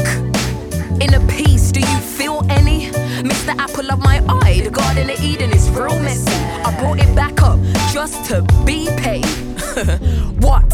in 1.01 1.13
a 1.13 1.19
piece. 1.27 1.71
Do 1.71 1.79
you 1.79 1.99
feel 2.17 2.45
any? 2.49 2.91
Mr. 3.23 3.53
Apple 3.57 3.91
of 3.91 3.99
my 3.99 4.23
eye, 4.29 4.61
the 4.63 4.69
Garden 4.69 5.09
of 5.09 5.19
Eden 5.21 5.51
is 5.51 5.69
real 5.71 5.99
messy. 5.99 6.31
I 6.63 6.77
brought 6.79 6.99
it 6.99 7.13
back 7.15 7.41
up 7.41 7.59
just 7.91 8.25
to 8.29 8.41
be 8.65 8.87
paid. 8.97 9.25
what? 10.41 10.71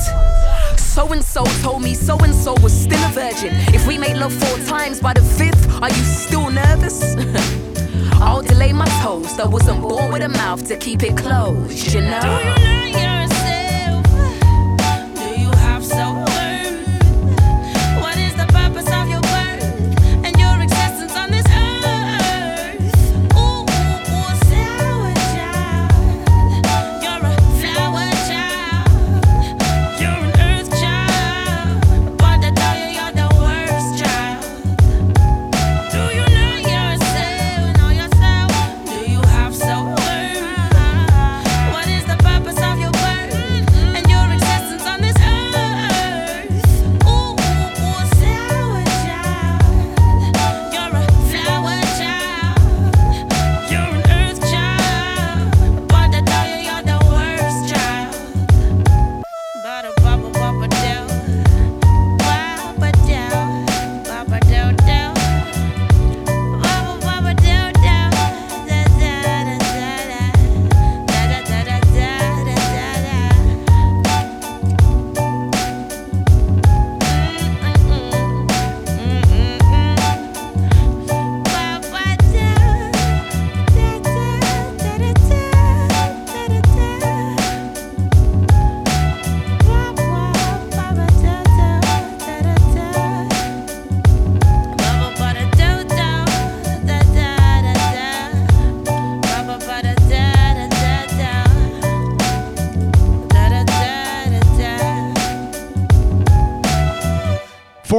So 0.77 1.11
and 1.11 1.23
so 1.23 1.43
told 1.61 1.81
me 1.81 1.93
so 1.95 2.17
and 2.19 2.33
so 2.33 2.53
was 2.61 2.73
still 2.73 3.03
a 3.03 3.09
virgin. 3.09 3.49
If 3.73 3.87
we 3.87 3.97
made 3.97 4.17
love 4.17 4.33
four 4.33 4.57
times 4.65 5.01
by 5.01 5.13
the 5.13 5.21
fifth, 5.21 5.81
are 5.81 5.89
you 5.89 6.03
still 6.03 6.49
nervous? 6.51 7.15
I'll 8.21 8.41
delay 8.41 8.73
my 8.73 8.87
toast. 9.01 9.39
I 9.39 9.47
wasn't 9.47 9.81
born 9.81 10.11
with 10.11 10.21
a 10.21 10.29
mouth 10.29 10.67
to 10.67 10.77
keep 10.77 11.03
it 11.03 11.17
closed, 11.17 11.93
you 11.93 12.01
know. 12.01 13.04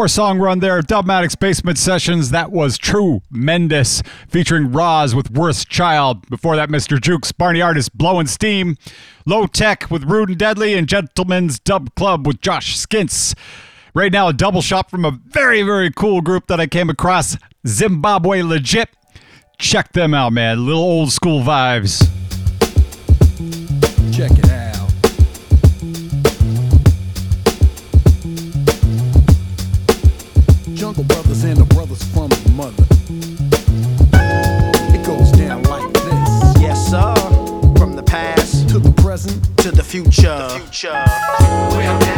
Four 0.07 0.11
song 0.11 0.38
run 0.38 0.61
there, 0.61 0.81
Dubmatix 0.83 1.37
Basement 1.37 1.79
Sessions. 1.79 2.31
That 2.31 2.53
was 2.53 2.79
True 2.79 3.23
Mendes 3.29 4.05
featuring 4.29 4.71
Roz 4.71 5.16
with 5.16 5.33
Worst 5.33 5.69
Child. 5.69 6.31
Before 6.31 6.55
that, 6.55 6.69
Mr. 6.69 7.01
Jukes, 7.01 7.33
Barney 7.33 7.61
Artist, 7.61 7.99
Blowing 7.99 8.29
Steam. 8.29 8.77
Low 9.27 9.49
Tech 9.49 9.90
with 9.90 10.05
Rude 10.05 10.29
and 10.29 10.38
Deadly, 10.38 10.75
and 10.75 10.88
Gentleman's 10.88 11.59
Dub 11.59 11.92
Club 11.97 12.25
with 12.25 12.40
Josh 12.40 12.79
Skintz. 12.79 13.35
Right 13.95 14.12
now, 14.12 14.29
a 14.29 14.33
double 14.33 14.62
shot 14.62 14.92
from 14.92 15.05
a 15.05 15.11
very, 15.11 15.62
very 15.62 15.90
cool 15.90 16.21
group 16.21 16.47
that 16.47 16.61
I 16.61 16.69
came 16.69 16.88
across, 16.88 17.37
Zimbabwe 17.66 18.42
Legit. 18.42 18.88
Check 19.59 19.90
them 19.90 20.14
out, 20.14 20.33
man. 20.33 20.64
Little 20.64 20.83
old 20.83 21.11
school 21.11 21.40
vibes. 21.40 22.09
Check 24.16 24.31
it 24.38 24.46
brothers 31.97 32.13
from 32.13 32.29
the 32.29 32.51
mother. 32.51 32.87
It 34.95 35.05
goes 35.07 35.33
down 35.33 35.63
like 35.65 35.93
this. 35.93 36.61
Yes, 36.61 36.91
sir. 36.91 37.15
From 37.77 37.95
the 37.97 38.03
past 38.03 38.69
to 38.71 38.79
the 38.79 38.93
present 39.03 39.43
to 39.59 39.71
the 39.71 39.83
future. 39.83 40.37
The 40.37 40.61
future. 40.61 42.16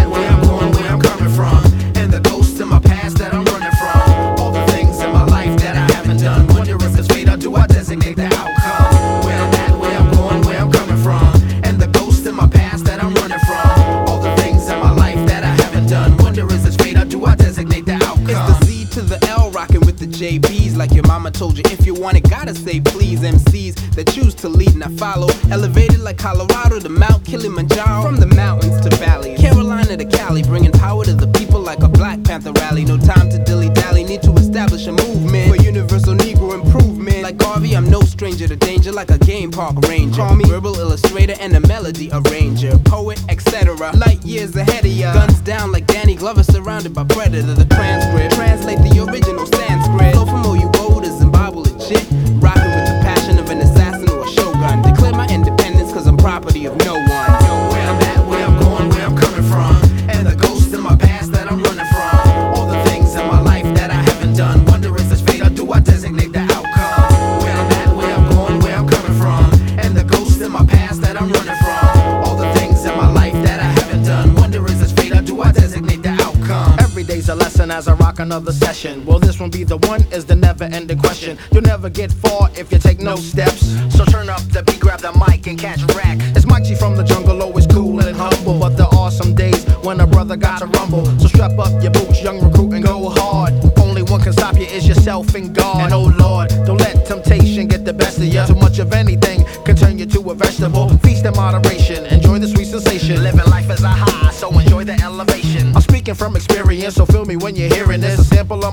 Colorado 26.19 26.58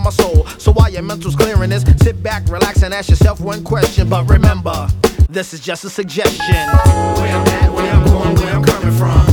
my 0.05 0.11
soul, 0.11 0.45
so 0.59 0.71
while 0.71 0.89
your 0.89 1.01
mental's 1.01 1.35
clearing 1.35 1.71
this, 1.71 1.83
sit 2.01 2.21
back, 2.21 2.47
relax, 2.47 2.83
and 2.83 2.93
ask 2.93 3.09
yourself 3.09 3.41
one 3.41 3.63
question. 3.63 4.07
But 4.07 4.29
remember, 4.29 4.87
this 5.29 5.51
is 5.51 5.59
just 5.59 5.83
a 5.83 5.89
suggestion. 5.89 6.53
Where 6.53 7.35
I'm 7.35 7.47
at, 7.47 7.73
where 7.73 7.91
I'm 7.91 8.05
going, 8.05 8.35
where 8.35 8.55
I'm 8.55 8.63
coming 8.63 8.91
from. 8.91 9.24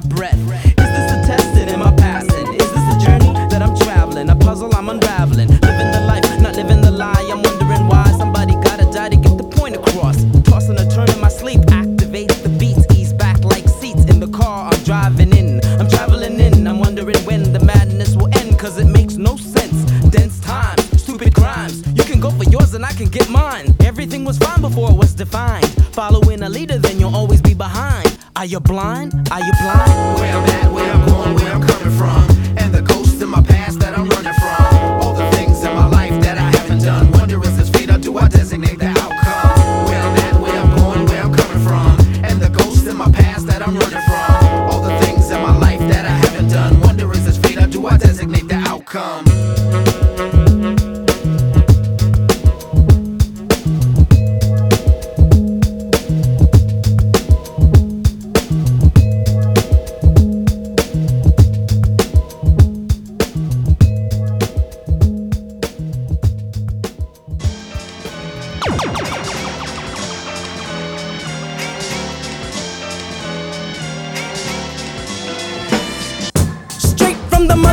Breath. 0.00 0.77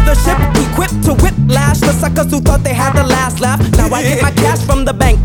Mothership, 0.06 0.72
equipped 0.72 1.04
to 1.04 1.14
whip 1.24 1.34
lash 1.48 1.80
the 1.80 1.92
suckers 1.94 2.32
who 2.32 2.40
thought 2.42 2.64
they 2.64 2.74
had 2.74 2.94
the 2.94 3.04
last 3.04 3.40
laugh. 3.40 3.60
Now 3.72 3.90
I 3.94 4.04
get 4.04 4.22
my 4.22 4.32
cash 4.32 4.64
from 4.66 4.86
the 4.86 4.94
bank. 4.94 5.20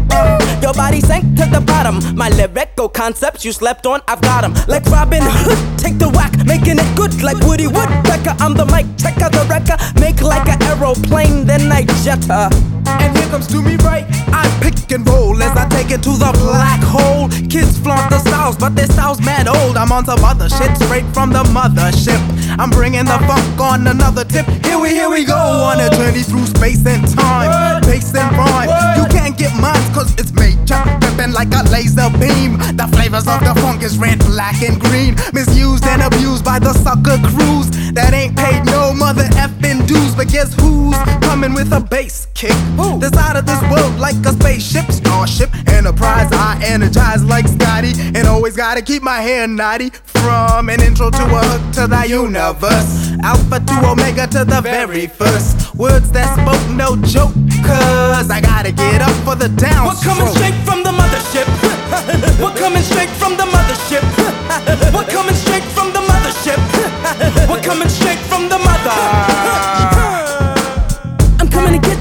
Your 0.70 0.76
body 0.76 1.00
sank 1.00 1.24
to 1.34 1.46
the 1.46 1.60
bottom. 1.60 1.98
My 2.14 2.28
lyrical 2.28 2.88
concepts 2.88 3.44
you 3.44 3.50
slept 3.50 3.86
on, 3.86 4.02
I've 4.06 4.20
got 4.20 4.44
'em. 4.44 4.54
Like 4.68 4.86
Robin 4.86 5.20
Hood, 5.20 5.58
take 5.76 5.98
the 5.98 6.08
whack, 6.08 6.30
making 6.46 6.78
it 6.78 6.94
good 6.94 7.24
like 7.24 7.38
Woody 7.40 7.66
Woodpecker. 7.66 8.36
I'm 8.38 8.54
the 8.54 8.66
mic, 8.66 8.86
check 8.96 9.20
out 9.20 9.32
the 9.32 9.44
wrecker, 9.50 9.76
make 9.98 10.22
like 10.22 10.48
an 10.48 10.62
aeroplane, 10.62 11.44
then 11.44 11.72
I 11.72 11.82
jet 12.04 12.24
her. 12.26 12.48
And 12.86 13.16
here 13.18 13.26
comes 13.30 13.48
to 13.48 13.60
me 13.60 13.74
right. 13.82 14.06
I 14.32 14.46
pick 14.62 14.92
and 14.92 15.04
roll 15.08 15.42
as 15.42 15.56
I 15.56 15.66
take 15.70 15.90
it 15.90 16.04
to 16.04 16.10
the 16.10 16.30
black 16.38 16.80
hole. 16.84 17.28
Kids 17.50 17.76
flaunt 17.78 18.10
the 18.10 18.20
styles, 18.20 18.56
but 18.56 18.76
their 18.76 18.86
styles 18.86 19.20
mad 19.20 19.48
old. 19.48 19.76
I'm 19.76 19.90
on 19.90 20.04
some 20.04 20.24
other 20.24 20.48
shit 20.48 20.70
straight 20.76 21.06
from 21.12 21.32
the 21.32 21.42
mothership. 21.50 22.20
I'm 22.60 22.70
bringing 22.70 23.06
the 23.06 23.18
funk 23.26 23.60
on 23.60 23.88
another 23.88 24.24
tip. 24.24 24.46
Here 24.64 24.78
we, 24.78 24.90
here 24.90 25.10
we 25.10 25.24
go 25.24 25.34
on 25.34 25.80
a 25.80 25.90
journey 25.90 26.22
through 26.22 26.46
space 26.46 26.86
and 26.86 27.02
time. 27.16 27.82
Bass 27.82 28.14
and 28.14 28.30
rhyme. 28.36 28.70
You 28.98 29.06
can't 29.10 29.36
get 29.36 29.52
mine 29.56 29.79
cause 29.92 30.12
it's 30.18 30.32
major. 30.32 30.80
Ripping 31.02 31.32
like 31.32 31.52
a 31.54 31.62
laser 31.70 32.10
beam. 32.18 32.58
The 32.76 32.88
flavors 32.92 33.26
of 33.26 33.40
the 33.40 33.54
funk 33.60 33.82
is 33.82 33.98
red, 33.98 34.18
black, 34.20 34.62
and 34.62 34.80
green. 34.80 35.14
Misused 35.32 35.84
and 35.86 36.02
abused 36.02 36.44
by 36.44 36.58
the 36.58 36.72
sucker 36.74 37.18
crews 37.28 37.70
that 37.92 38.14
ain't 38.14 38.36
paid 38.36 38.64
no 38.66 38.92
mother 38.92 39.24
effing 39.34 39.86
dues. 39.86 40.14
But 40.14 40.28
guess 40.28 40.54
who's 40.54 40.96
coming 41.22 41.54
with 41.54 41.72
a 41.72 41.80
bass 41.80 42.26
kick? 42.34 42.56
This 43.00 43.16
out 43.16 43.36
of 43.36 43.46
this 43.46 43.60
world 43.70 43.98
like 43.98 44.16
a 44.26 44.32
spaceship, 44.32 44.90
starship, 44.90 45.50
enterprise. 45.68 46.28
I 46.32 46.60
energize 46.62 47.24
like 47.24 47.46
Scotty, 47.48 47.92
and 48.14 48.26
always 48.26 48.56
gotta 48.56 48.82
keep 48.82 49.02
my 49.02 49.20
hair 49.20 49.46
naughty. 49.46 49.90
From 50.20 50.68
an 50.68 50.82
intro 50.82 51.10
to 51.10 51.22
a 51.22 51.42
hook 51.50 51.74
to 51.74 51.86
the 51.86 52.06
universe, 52.08 53.12
alpha 53.22 53.60
to 53.60 53.90
omega 53.90 54.26
to 54.28 54.44
the 54.44 54.60
very 54.60 55.06
first. 55.06 55.74
Words 55.74 56.10
that 56.12 56.28
spoke 56.36 56.76
no 56.76 56.96
joke, 57.08 57.32
cause 57.64 58.30
I 58.30 58.40
gotta 58.40 58.72
get 58.72 59.00
up 59.00 59.16
for 59.24 59.34
the 59.34 59.48
down. 59.48 59.79
We're 59.86 59.96
coming 60.02 60.26
straight 60.34 60.54
from 60.66 60.82
the 60.82 60.90
mothership. 60.90 61.46
We're 62.38 62.54
coming 62.54 62.82
straight 62.82 63.08
from 63.10 63.36
the 63.36 63.44
mothership. 63.44 64.04
We're 64.92 65.08
coming 65.08 65.34
straight 65.34 65.64
from 65.64 65.92
the 65.92 66.00
mothership. 66.00 66.60
We're 67.48 67.62
coming 67.62 67.88
straight 67.88 68.18
from 68.18 68.48
the 68.48 68.58
mother. 68.58 69.69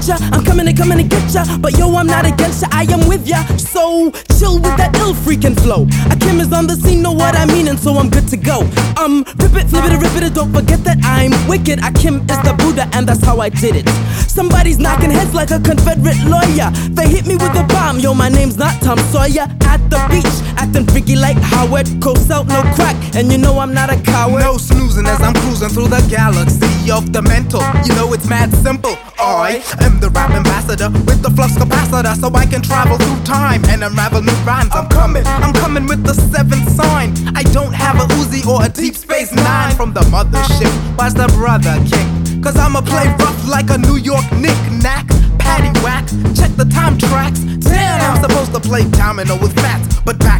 Ya, 0.06 0.16
I'm 0.32 0.42
coming 0.44 0.66
to 0.66 0.72
coming 0.72 0.98
to 0.98 1.04
get 1.04 1.34
ya. 1.34 1.44
But 1.58 1.76
yo, 1.76 1.94
I'm 1.94 2.06
not 2.06 2.24
against 2.24 2.62
ya, 2.62 2.68
I 2.72 2.84
am 2.84 3.06
with 3.06 3.28
ya. 3.28 3.44
So 3.56 4.10
chill 4.38 4.56
with 4.56 4.76
that 4.78 4.96
ill 4.96 5.12
freaking 5.12 5.58
flow. 5.60 5.86
Akim 6.10 6.40
is 6.40 6.52
on 6.52 6.66
the 6.66 6.74
scene, 6.74 7.02
know 7.02 7.12
what 7.12 7.36
I 7.36 7.44
mean, 7.46 7.68
and 7.68 7.78
so 7.78 7.94
I'm 7.98 8.08
good 8.08 8.26
to 8.28 8.36
go. 8.36 8.60
Um, 8.96 9.24
rip 9.36 9.54
it, 9.54 9.68
flip 9.68 9.84
it, 9.84 10.00
rip 10.00 10.16
it, 10.16 10.22
and 10.24 10.34
don't 10.34 10.52
forget 10.52 10.82
that 10.84 10.98
I'm 11.04 11.32
wicked. 11.48 11.80
Akim 11.84 12.24
is 12.30 12.40
the 12.42 12.54
Buddha, 12.58 12.88
and 12.94 13.06
that's 13.06 13.22
how 13.24 13.40
I 13.40 13.50
did 13.50 13.76
it. 13.76 13.88
Somebody's 14.26 14.78
knocking 14.78 15.10
heads 15.10 15.34
like 15.34 15.50
a 15.50 15.60
Confederate 15.60 16.18
lawyer. 16.24 16.70
They 16.96 17.08
hit 17.08 17.26
me 17.26 17.34
with 17.36 17.54
a 17.54 17.64
bomb, 17.68 17.98
yo, 17.98 18.14
my 18.14 18.28
name's 18.28 18.56
not 18.56 18.80
Tom 18.80 18.98
Sawyer. 19.12 19.46
At 19.68 19.80
the 19.90 20.00
beach, 20.08 20.36
acting 20.56 20.86
freaky 20.86 21.16
like 21.16 21.36
Howard. 21.36 21.86
Coast 22.00 22.30
out, 22.30 22.46
no 22.48 22.62
crack, 22.74 22.96
and 23.14 23.30
you 23.30 23.38
know 23.38 23.58
I'm 23.58 23.74
not 23.74 23.92
a 23.92 24.00
coward. 24.00 24.40
No 24.40 24.56
snoozing 24.56 25.06
as 25.06 25.20
I'm 25.20 25.34
cruising 25.34 25.68
through 25.68 25.88
the 25.88 26.02
galaxy 26.08 26.90
of 26.90 27.12
the 27.12 27.22
mental. 27.22 27.62
You 27.84 27.94
know 27.94 28.12
it's 28.12 28.26
mad 28.28 28.52
simple. 28.54 28.96
I 29.18 29.60
am 29.90 30.00
the 30.00 30.10
rap 30.10 30.30
ambassador 30.30 30.90
with 31.06 31.22
the 31.22 31.30
flux 31.30 31.54
capacitor, 31.54 32.14
so 32.14 32.28
I 32.34 32.46
can 32.46 32.62
travel 32.62 32.96
through 32.98 33.24
time 33.24 33.64
and 33.66 33.82
unravel 33.82 34.22
new 34.22 34.38
rhymes. 34.46 34.70
I'm 34.72 34.88
coming, 34.88 35.24
I'm 35.26 35.52
coming 35.54 35.86
with 35.86 36.04
the 36.04 36.14
seventh 36.14 36.68
sign. 36.70 37.14
I 37.34 37.42
don't 37.50 37.72
have 37.72 37.96
a 37.96 38.06
Uzi 38.14 38.46
or 38.46 38.64
a 38.64 38.68
Deep 38.68 38.94
Space 38.94 39.32
Nine 39.32 39.74
from 39.74 39.92
the 39.92 40.00
mothership. 40.14 40.72
Watch 40.96 41.14
the 41.14 41.28
brother 41.38 41.76
kick. 41.90 42.06
Cause 42.42 42.56
I'ma 42.56 42.80
play 42.80 43.06
rough 43.20 43.40
like 43.48 43.68
a 43.70 43.78
New 43.78 43.96
York 43.96 44.24
knick-knack. 44.32 45.06
Patty 45.38 45.72
whack, 45.84 46.06
check 46.34 46.52
the 46.56 46.64
time 46.64 46.96
tracks. 46.96 47.40
Damn, 47.60 48.00
I'm 48.00 48.22
supposed 48.22 48.52
to 48.54 48.60
play 48.60 48.88
domino 48.90 49.36
with 49.36 49.54
fats. 49.54 50.00
But 50.00 50.18
back 50.20 50.39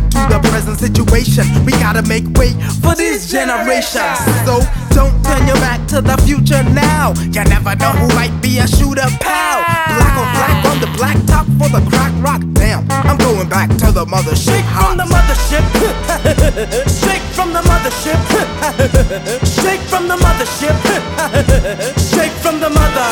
situation, 0.76 1.44
we 1.64 1.72
gotta 1.72 2.02
make 2.02 2.26
way 2.38 2.52
for 2.82 2.94
this 2.94 3.30
generation. 3.30 4.04
So 4.46 4.60
don't 4.90 5.14
turn 5.24 5.46
your 5.46 5.56
back 5.56 5.86
to 5.88 6.00
the 6.00 6.16
future 6.26 6.62
now. 6.70 7.12
You 7.32 7.44
never 7.44 7.74
know 7.76 7.92
who 7.92 8.08
might 8.14 8.34
be 8.40 8.58
a 8.58 8.66
shooter, 8.66 9.08
pal. 9.20 9.62
Black 9.96 10.14
on 10.18 10.28
black 10.36 10.64
on 10.70 10.80
the 10.80 10.90
black 10.96 11.18
top 11.26 11.46
for 11.58 11.68
the 11.68 11.82
crack 11.90 12.12
rock. 12.22 12.42
Damn, 12.52 12.84
I'm 12.90 13.18
going 13.18 13.48
back 13.48 13.68
to 13.82 13.92
the 13.92 14.04
mothership. 14.04 14.62
From 14.76 14.96
the 14.96 15.04
mothership, 15.04 15.64
straight 16.98 17.22
from 17.34 17.52
the 17.52 17.62
mothership, 17.62 18.20
straight 19.46 19.80
from 19.90 20.08
the 20.08 20.16
mothership, 20.16 20.76
straight 21.98 22.32
from 22.42 22.60
the 22.60 22.70
mother. 22.70 23.06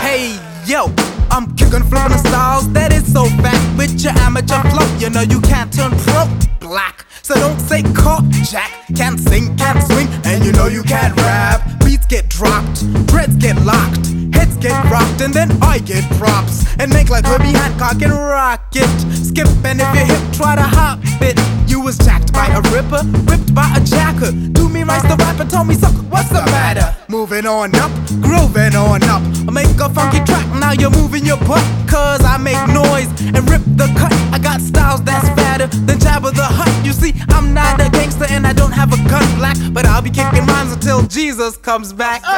Hey, 0.00 0.38
yo, 0.66 0.92
I'm 1.30 1.54
kicking, 1.56 1.80
the 1.88 2.18
styles 2.18 2.72
that 2.72 2.92
is 2.92 2.99
so 3.12 3.24
fat. 3.42 3.60
With 3.76 4.00
your 4.02 4.12
amateur 4.18 4.62
flow, 4.70 4.86
you 4.98 5.10
know 5.10 5.22
you 5.22 5.40
can't 5.40 5.72
turn 5.72 5.90
pro 5.98 6.28
black. 6.60 7.06
So 7.22 7.34
don't 7.34 7.58
say 7.58 7.82
caught 7.82 8.24
jack. 8.50 8.70
Can't 8.96 9.18
sing, 9.18 9.56
can't 9.56 9.82
swing, 9.90 10.08
and 10.24 10.44
you 10.44 10.52
know 10.52 10.66
you 10.66 10.82
can't 10.82 11.14
rap. 11.16 11.60
Beats 11.84 12.06
get 12.06 12.28
dropped, 12.28 12.80
dreads 13.06 13.36
get 13.36 13.56
locked, 13.62 14.06
heads 14.34 14.56
get 14.56 14.76
rocked, 14.90 15.20
and 15.20 15.34
then 15.34 15.50
I 15.62 15.78
get 15.78 16.04
props. 16.18 16.66
And 16.78 16.92
make 16.92 17.10
like 17.10 17.26
Herbie 17.26 17.52
Hancock 17.52 18.00
and 18.02 18.12
rock 18.12 18.62
it. 18.74 18.90
Skip, 19.14 19.48
and 19.64 19.80
if 19.80 19.94
you 19.94 20.04
hip, 20.10 20.32
try 20.32 20.54
to 20.54 20.62
hop 20.62 21.00
it. 21.20 21.38
You 21.70 21.78
was 21.78 21.96
jacked 21.98 22.32
by 22.32 22.46
a 22.48 22.60
ripper, 22.74 23.00
ripped 23.30 23.54
by 23.54 23.72
a 23.76 23.80
jacker. 23.84 24.32
Do 24.32 24.68
me 24.68 24.82
right, 24.82 25.00
the 25.02 25.14
rapper 25.14 25.44
told 25.48 25.68
me, 25.68 25.74
sucker, 25.76 26.02
what's 26.10 26.28
the 26.28 26.42
matter? 26.50 26.96
Moving 27.06 27.46
on 27.46 27.72
up, 27.76 27.92
grooving 28.20 28.74
on 28.74 29.04
up. 29.04 29.22
I 29.46 29.52
make 29.52 29.78
a 29.78 29.88
funky 29.88 30.18
track, 30.24 30.44
now 30.58 30.72
you're 30.72 30.90
moving 30.90 31.24
your 31.24 31.36
butt. 31.46 31.62
Cause 31.86 32.24
I 32.24 32.38
make 32.38 32.58
noise 32.74 33.06
and 33.22 33.48
rip 33.48 33.62
the 33.78 33.86
cut. 33.96 34.12
I 34.34 34.40
got 34.42 34.60
styles 34.60 35.00
that's 35.04 35.28
fatter 35.38 35.68
than 35.86 36.00
Jabba 36.00 36.34
the 36.34 36.42
Hutt. 36.42 36.68
You 36.84 36.92
see, 36.92 37.14
I'm 37.28 37.54
not 37.54 37.80
a 37.80 37.88
gangster 37.88 38.26
and 38.28 38.48
I 38.48 38.52
don't 38.52 38.72
have 38.72 38.92
a 38.92 38.96
gun 39.08 39.22
black. 39.38 39.56
But 39.72 39.86
I'll 39.86 40.02
be 40.02 40.10
kicking 40.10 40.44
rhymes 40.46 40.72
until 40.72 41.06
Jesus 41.06 41.56
comes 41.56 41.92
back. 41.92 42.22
Oh, 42.26 42.36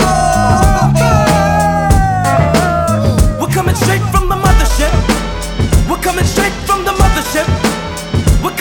oh, 0.00 0.92
oh. 3.38 3.38
We're 3.40 3.54
coming 3.54 3.76
straight 3.76 4.02
from 4.10 4.28
the 4.28 4.34
mothership. 4.34 4.90
We're 5.88 6.02
coming 6.02 6.24
straight 6.24 6.52
from 6.66 6.84
the 6.84 6.90
mothership. 6.90 7.05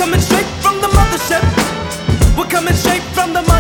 We're 0.06 0.12
coming 0.12 0.22
straight 0.22 0.46
from 0.62 0.82
the 0.82 0.88
mothership. 0.90 2.38
We're 2.38 2.46
coming 2.46 2.76
straight 2.76 3.02
from 3.16 3.34
the 3.34 3.42
mother. 3.42 3.55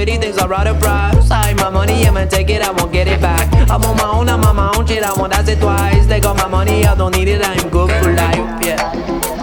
Pretty 0.00 0.16
things 0.16 0.38
I 0.38 0.46
rather 0.46 0.72
price. 0.80 1.30
I 1.30 1.52
my 1.52 1.68
money, 1.68 2.06
I'ma 2.06 2.24
take 2.24 2.48
it, 2.48 2.62
I 2.62 2.70
won't 2.70 2.90
get 2.90 3.06
it 3.06 3.20
back. 3.20 3.52
I'm 3.68 3.84
on 3.84 3.98
my 3.98 4.08
own, 4.08 4.30
I'm 4.30 4.42
on 4.44 4.56
my 4.56 4.72
own 4.74 4.86
shit, 4.86 5.02
I 5.02 5.12
won't 5.12 5.34
ask 5.34 5.50
it 5.50 5.60
twice. 5.60 6.06
They 6.06 6.20
got 6.20 6.38
my 6.38 6.48
money, 6.48 6.86
I 6.86 6.94
don't 6.94 7.14
need 7.14 7.28
it, 7.28 7.42
I'm 7.44 7.68
good 7.68 7.90
for 8.02 8.10
life, 8.14 8.64
yeah. 8.64 9.39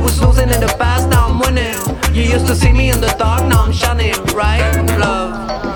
Was 0.00 0.20
losing 0.20 0.50
in 0.50 0.60
the 0.60 0.74
past, 0.78 1.08
now 1.08 1.28
I'm 1.28 1.38
winning. 1.38 1.76
You 2.14 2.22
used 2.22 2.46
to 2.46 2.54
see 2.54 2.72
me 2.72 2.90
in 2.90 3.00
the 3.00 3.14
dark, 3.18 3.46
now 3.46 3.64
I'm 3.64 3.72
shining, 3.72 4.14
right? 4.34 4.60
Love. 4.98 5.69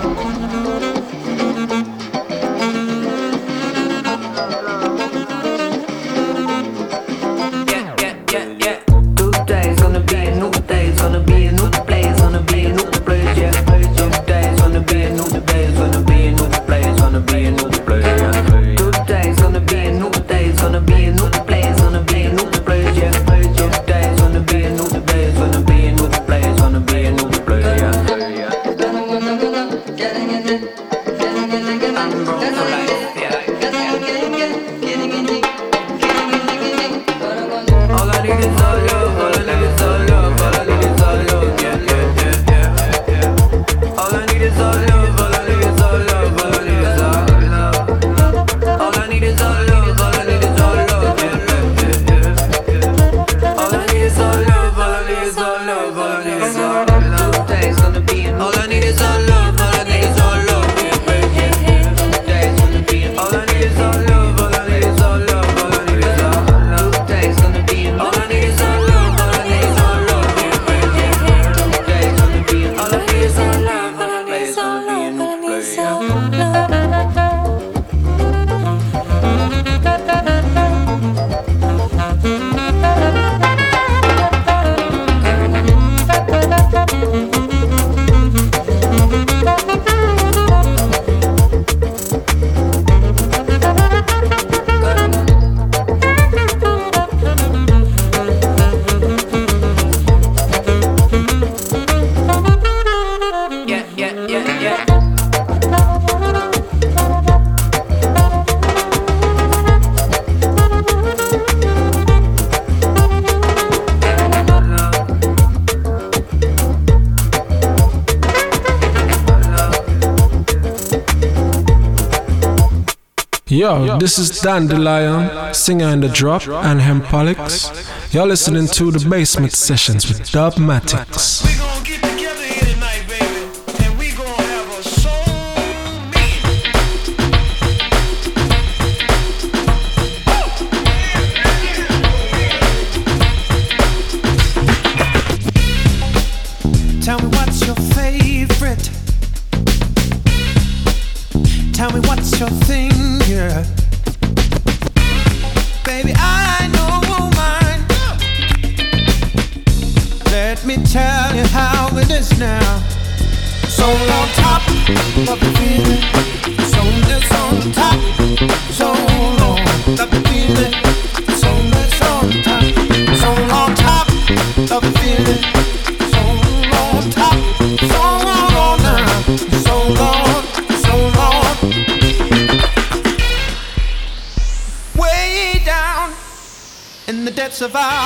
Yo, 123.55 123.97
this 123.99 124.19
is 124.19 124.41
Dandelion, 124.41 125.53
singer 125.53 125.87
in 125.87 126.01
the 126.01 126.09
drop, 126.09 126.45
and 126.45 126.81
Hempolix. 126.81 128.13
You're 128.13 128.27
listening 128.27 128.67
to 128.67 128.91
the 128.91 129.07
Basement 129.09 129.53
Sessions 129.53 130.09
with 130.09 130.29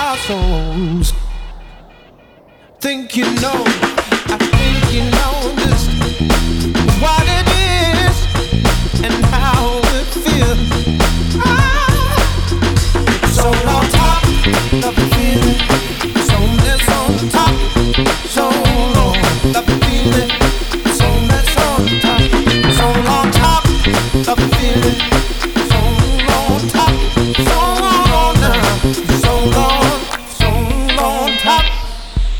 passam 0.10 0.69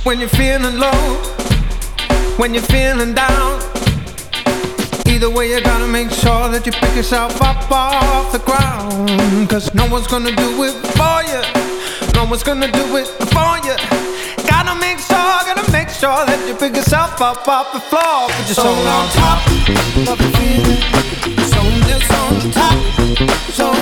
Dubmatix. 0.10 0.40
yourself 7.00 7.42
up 7.42 7.72
off 7.72 8.32
the 8.34 8.40
ground. 8.40 9.50
Cause 9.50 9.74
no 9.74 9.88
one's 9.88 10.06
gonna 10.06 10.36
do 10.36 10.64
it 10.64 10.76
for 11.00 11.24
you. 11.32 11.42
No 12.14 12.26
one's 12.26 12.44
gonna 12.44 12.70
do 12.70 12.98
it 12.98 13.08
for 13.34 13.56
you. 13.66 13.76
Gotta 14.46 14.78
make 14.80 15.00
sure, 15.00 15.40
gotta 15.48 15.72
make 15.72 15.88
sure 15.88 16.26
that 16.28 16.44
you 16.46 16.56
pick 16.56 16.76
yourself 16.76 17.22
up 17.22 17.48
off 17.48 17.72
the 17.72 17.80
floor. 17.80 18.28
Put 18.28 18.48
your 18.48 18.56
soul 18.56 18.88
on 18.96 19.08
top 19.16 19.40
of 20.12 20.18
the 20.20 20.30
feeling. 20.38 20.84
Soul 21.50 21.72
on 22.20 22.52
top. 22.52 22.78
Soul 23.58 23.74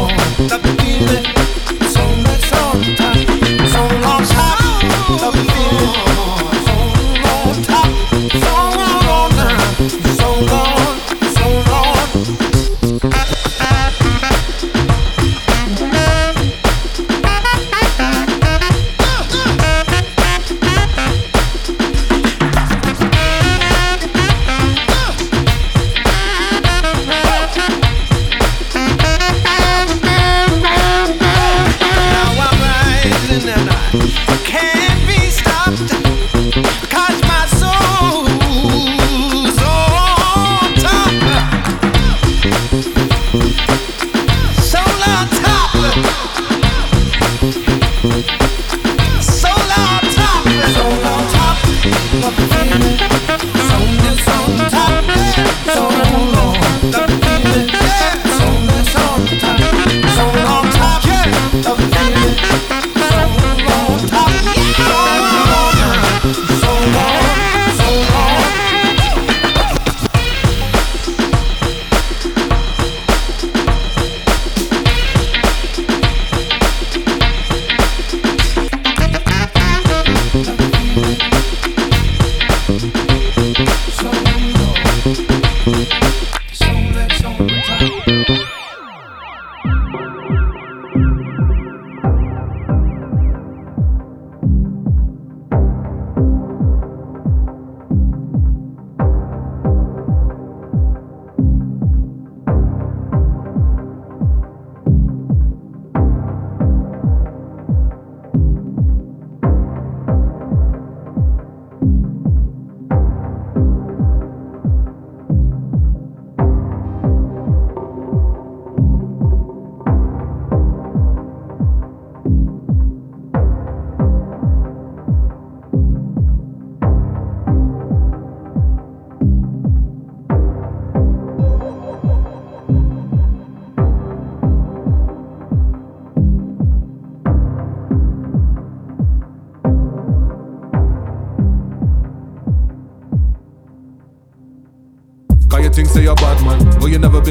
on 0.00 0.48
the 0.48 0.58
feeling. 0.82 1.41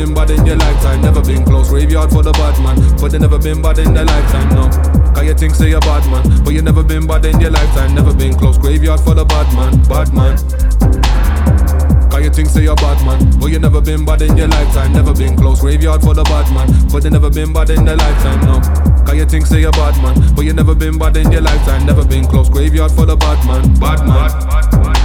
been 0.06 0.14
bad 0.16 0.32
in 0.32 0.44
their 0.44 0.56
lifetime. 0.56 1.02
Never 1.02 1.22
been 1.22 1.46
close. 1.46 1.70
Graveyard 1.70 2.10
for 2.10 2.24
the 2.24 2.32
bad 2.32 2.58
man. 2.64 2.78
But 2.98 3.12
they 3.12 3.20
never 3.20 3.38
been 3.38 3.62
bad 3.62 3.78
in 3.78 3.94
their 3.94 4.06
lifetime, 4.06 4.50
no. 4.50 4.66
Cause 5.14 5.26
you 5.26 5.34
think 5.34 5.54
say 5.56 5.70
you're 5.70 5.80
bad 5.82 6.06
man. 6.10 6.44
But 6.44 6.54
you 6.54 6.62
never 6.62 6.84
been 6.84 7.06
bad 7.06 7.26
in 7.26 7.40
your 7.40 7.52
lifetime. 7.52 7.94
Never 7.94 8.14
been 8.14 8.34
close. 8.34 8.58
Graveyard 8.58 9.00
for 9.02 9.14
the 9.14 9.26
bad 9.26 9.48
man. 9.54 9.78
Bad 9.86 10.14
man. 10.14 10.38
Cause 12.10 12.24
you 12.24 12.32
think 12.32 12.50
say 12.50 12.64
you're 12.64 12.76
bad 12.76 13.00
man 13.06 13.40
But 13.40 13.52
you 13.52 13.60
never 13.60 13.80
been 13.80 14.04
bad 14.04 14.22
in 14.22 14.36
your 14.36 14.50
lifetime 14.50 14.92
Never 14.92 15.14
been 15.14 15.38
close 15.38 15.62
Graveyard 15.62 16.02
for 16.02 16.14
the 16.14 16.24
bad 16.24 16.44
man 16.54 16.68
But 16.92 17.04
they 17.04 17.10
never 17.10 17.30
been 17.30 17.54
bad 17.54 17.70
in 17.70 17.86
their 17.86 17.96
lifetime, 17.96 18.42
no 18.44 18.60
Cause 19.06 19.16
you 19.16 19.26
think 19.26 19.46
say 19.46 19.62
you're 19.62 19.72
bad 19.72 19.96
man 20.04 20.36
But 20.36 20.44
you 20.44 20.52
never 20.52 20.76
been 20.76 20.98
bad 20.98 21.16
in 21.16 21.32
your 21.32 21.40
lifetime 21.40 21.86
Never 21.86 22.04
been 22.04 22.26
close 22.26 22.50
Graveyard 22.50 22.92
for 22.92 23.06
the 23.06 23.16
bad 23.16 23.40
man 23.48 23.64
Bad 23.80 24.06
man, 24.06 24.28
bad, 24.28 24.44
bad, 24.44 24.84
bad, 24.84 25.01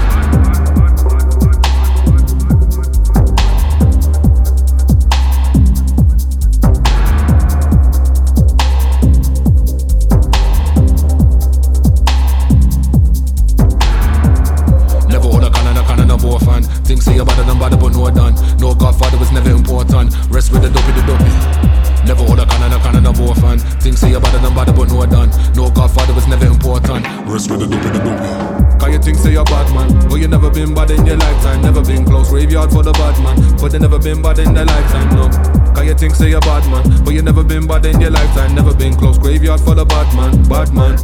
You're 29.36 29.44
bad 29.44 29.68
man, 29.74 30.08
but 30.08 30.14
you 30.16 30.28
never 30.28 30.48
been 30.48 30.72
bad 30.72 30.90
in 30.90 31.04
your 31.04 31.18
lifetime. 31.18 31.60
Never 31.60 31.84
been 31.84 32.06
close. 32.06 32.30
Graveyard 32.30 32.72
for 32.72 32.82
the 32.82 32.92
bad 32.92 33.20
man, 33.22 33.36
but 33.60 33.70
they 33.70 33.78
never 33.78 33.98
been 33.98 34.22
bad 34.22 34.38
in 34.38 34.54
their 34.54 34.64
lifetime. 34.64 35.12
No. 35.12 35.28
Cause 35.76 35.84
you 35.84 35.92
think 35.92 36.14
say 36.14 36.30
you're 36.30 36.40
bad 36.40 36.64
man, 36.72 37.04
but 37.04 37.12
you 37.12 37.20
never 37.20 37.44
been 37.44 37.66
bad 37.66 37.84
in 37.84 38.00
your 38.00 38.12
lifetime. 38.12 38.54
Never 38.54 38.72
been 38.72 38.96
close. 38.96 39.18
Graveyard 39.18 39.60
for 39.60 39.74
the 39.74 39.84
bad 39.84 40.08
man, 40.16 40.40
bad 40.48 40.72
man. 40.72 40.96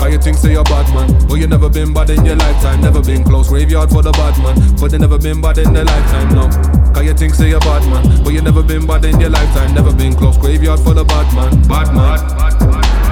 Cause 0.00 0.10
you 0.10 0.18
think 0.18 0.38
say 0.38 0.52
you're 0.52 0.64
bad 0.64 0.88
man. 0.96 1.28
But 1.28 1.34
you 1.34 1.46
never 1.46 1.68
been 1.68 1.92
bad 1.92 2.08
in 2.08 2.24
your 2.24 2.36
lifetime. 2.36 2.80
Never 2.80 3.02
been 3.02 3.24
close. 3.24 3.50
Graveyard 3.50 3.90
for 3.90 4.00
the 4.00 4.12
bad 4.12 4.32
man. 4.40 4.56
But 4.80 4.90
they 4.90 4.96
never 4.96 5.18
been 5.18 5.42
bad 5.42 5.58
in 5.58 5.70
their 5.70 5.84
lifetime, 5.84 6.32
no. 6.32 6.48
Cause 6.94 7.04
you 7.04 7.12
think 7.12 7.34
say 7.34 7.50
you're 7.50 7.60
bad 7.60 7.84
man. 7.92 8.24
But 8.24 8.32
you 8.32 8.40
never 8.40 8.62
been 8.62 8.86
bad 8.86 9.04
in 9.04 9.20
your 9.20 9.28
lifetime. 9.28 9.74
Never 9.74 9.92
been 9.92 10.16
close. 10.16 10.38
Graveyard 10.38 10.80
for 10.80 10.94
the 10.94 11.04
bad 11.04 11.28
man. 11.36 11.60
Bad 11.68 11.92
man, 11.92 12.24
bad, 12.24 12.56
bad, 12.56 12.58
bad. 12.58 13.03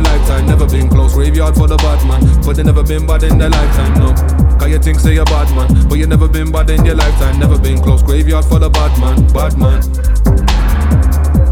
Your 0.00 0.12
lifetime, 0.12 0.46
never 0.46 0.66
been 0.66 0.88
close 0.88 1.14
graveyard 1.14 1.54
for 1.54 1.68
the 1.68 1.76
bad 1.76 2.00
man. 2.06 2.20
But 2.44 2.56
they 2.56 2.62
never 2.62 2.82
been 2.82 3.06
bad 3.06 3.22
in 3.22 3.38
their 3.38 3.50
lifetime, 3.50 3.94
no. 4.00 4.14
Cause 4.58 4.68
you 4.68 4.78
think 4.78 5.00
say 5.00 5.14
you're 5.14 5.24
bad 5.24 5.48
man, 5.54 5.88
but 5.88 5.98
you 5.98 6.06
never 6.06 6.28
been 6.28 6.50
bad 6.50 6.70
in 6.70 6.84
your 6.84 6.94
lifetime, 6.94 7.38
never 7.38 7.58
been 7.58 7.80
close 7.80 8.02
graveyard 8.02 8.44
for 8.44 8.58
the 8.58 8.68
bad 8.70 8.92
man, 9.00 9.16
bad 9.32 9.56
man. 9.58 9.80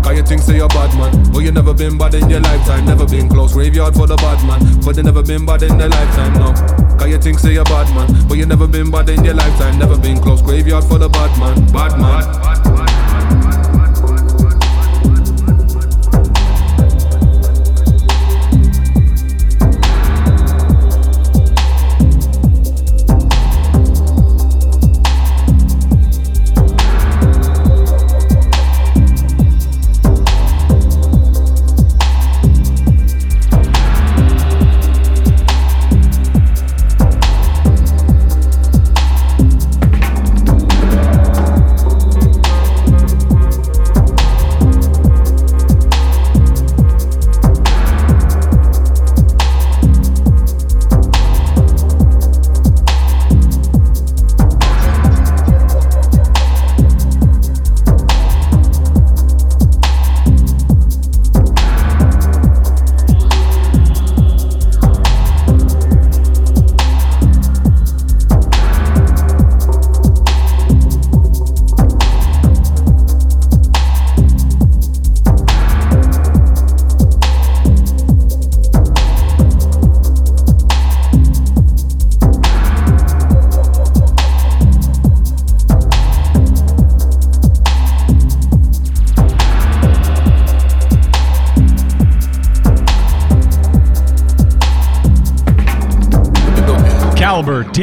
Cause 0.02 0.16
you 0.16 0.22
think 0.24 0.42
say 0.42 0.56
you're 0.56 0.68
bad 0.68 0.92
man, 0.96 1.32
but 1.32 1.40
you 1.40 1.52
never 1.52 1.74
been 1.74 1.98
bad 1.98 2.14
in 2.14 2.28
your 2.28 2.40
lifetime, 2.40 2.86
never 2.86 3.06
been 3.06 3.28
close 3.28 3.52
graveyard 3.52 3.94
for 3.94 4.06
the 4.06 4.16
bad 4.16 4.40
man. 4.46 4.80
But 4.84 4.96
they 4.96 5.02
never 5.02 5.22
been 5.22 5.44
bad 5.44 5.62
in 5.62 5.76
their 5.76 5.88
lifetime, 5.88 6.34
no. 6.34 6.52
Cause 6.96 7.08
you 7.08 7.18
think 7.18 7.38
say 7.38 7.52
you're 7.54 7.64
bad 7.64 7.88
man, 7.94 8.28
but 8.28 8.36
you 8.38 8.46
never 8.46 8.66
been 8.66 8.90
bad 8.90 9.08
in 9.08 9.24
your 9.24 9.34
lifetime, 9.34 9.78
never 9.78 9.98
been 9.98 10.20
close 10.20 10.42
graveyard 10.42 10.84
for 10.84 10.98
the 10.98 11.08
bad 11.08 11.32
man, 11.38 11.56
bad 11.72 11.98
man. 11.98 12.24
Bad, 12.24 12.42
bad, 12.42 12.64
bad. 12.64 12.87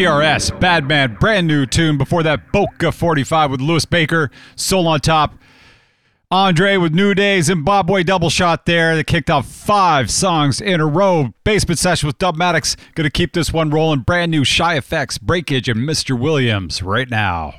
TRS, 0.05 0.59
Bad 0.59 0.87
Man, 0.87 1.17
brand 1.19 1.47
new 1.47 1.65
tune. 1.65 1.97
Before 1.97 2.21
that, 2.21 2.51
Boca 2.51 2.91
45 2.91 3.49
with 3.49 3.59
Louis 3.59 3.85
Baker, 3.85 4.29
Soul 4.55 4.87
on 4.87 4.99
top. 4.99 5.33
Andre 6.29 6.77
with 6.77 6.93
New 6.93 7.15
Days, 7.15 7.45
Zimbabwe 7.45 8.03
double 8.03 8.29
shot 8.29 8.67
there. 8.67 8.95
They 8.95 9.03
kicked 9.03 9.31
off 9.31 9.47
five 9.47 10.11
songs 10.11 10.61
in 10.61 10.79
a 10.79 10.85
row. 10.85 11.33
Basement 11.43 11.79
session 11.79 12.05
with 12.05 12.19
Dubmatix. 12.19 12.75
Gonna 12.93 13.09
keep 13.09 13.33
this 13.33 13.51
one 13.51 13.71
rolling. 13.71 14.01
Brand 14.01 14.29
new 14.29 14.43
Shy 14.43 14.77
FX, 14.77 15.19
Breakage, 15.19 15.67
and 15.67 15.79
Mr. 15.79 16.15
Williamz 16.15 16.83
right 16.83 17.09
now. 17.09 17.55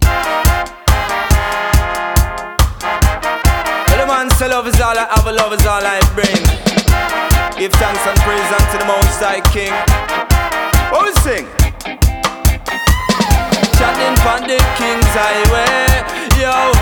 Well, 3.88 4.06
man, 4.06 4.30
say 4.30 4.48
love 4.48 4.68
is 4.68 4.80
all 4.80 4.96
I 4.96 5.08
have, 5.10 5.26
love 5.26 5.52
is 5.52 5.66
all 5.66 5.82
I 5.82 5.98
bring. 6.14 6.44
Give 7.58 7.72
thanks 7.72 8.06
and 8.06 8.16
praise 8.20 8.52
unto 8.52 8.78
the 8.78 8.84
Most 8.84 9.18
High 9.18 9.40
King. 9.50 9.72
What 10.92 11.06
we 11.06 11.12
sing? 11.22 11.65
Chatting 13.78 14.16
from 14.24 14.40
the 14.48 14.58
King's 14.76 15.12
Highway. 15.12 15.86
Yo, 16.40 16.72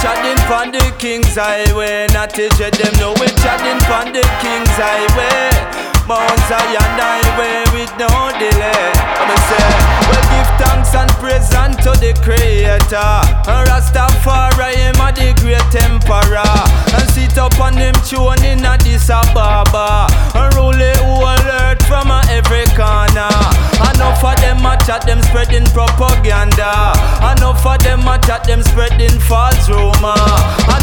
chatting 0.00 0.38
from 0.46 0.72
the 0.72 0.94
King's 0.98 1.34
Highway. 1.34 2.06
Not 2.12 2.30
to 2.30 2.48
them 2.48 2.94
know 2.98 3.12
we 3.20 3.26
chatting 3.42 3.80
from 3.86 4.12
the 4.12 4.22
King's 4.40 4.74
Highway. 4.78 5.93
Mount 6.06 6.38
Zion 6.52 7.00
Highway 7.00 7.64
with 7.72 7.92
no 7.96 8.08
delay. 8.36 8.92
Let 8.92 9.24
me 9.24 9.36
say, 9.48 9.68
well, 10.04 10.24
give 10.28 10.50
thanks 10.60 10.92
and 10.92 11.10
praise 11.16 11.48
unto 11.56 11.96
the 11.96 12.12
Creator. 12.20 13.16
Rastafari, 13.48 14.76
him 14.76 15.00
a 15.00 15.08
the 15.16 15.32
great 15.40 15.72
emperor. 15.80 16.44
And 16.92 17.08
sit 17.08 17.38
up 17.38 17.58
on 17.58 17.74
them 17.80 17.94
tune 18.04 18.44
in 18.44 18.64
Addis 18.64 19.08
Ababa. 19.08 20.12
And 20.36 20.52
rule 20.54 20.76
the 20.76 20.92
whole 21.00 21.24
earth 21.24 21.80
from 21.88 22.12
every 22.28 22.68
corner. 22.76 23.32
Enough 23.80 24.20
of 24.20 24.36
them 24.44 24.60
a 24.60 24.76
chat, 24.84 25.08
them 25.08 25.22
spreading 25.22 25.64
propaganda. 25.72 26.92
Enough 27.32 27.64
of 27.64 27.80
them 27.80 28.04
a 28.04 28.20
chat, 28.20 28.44
them 28.44 28.62
spreading 28.62 29.16
false 29.24 29.68
rumor. 29.72 30.20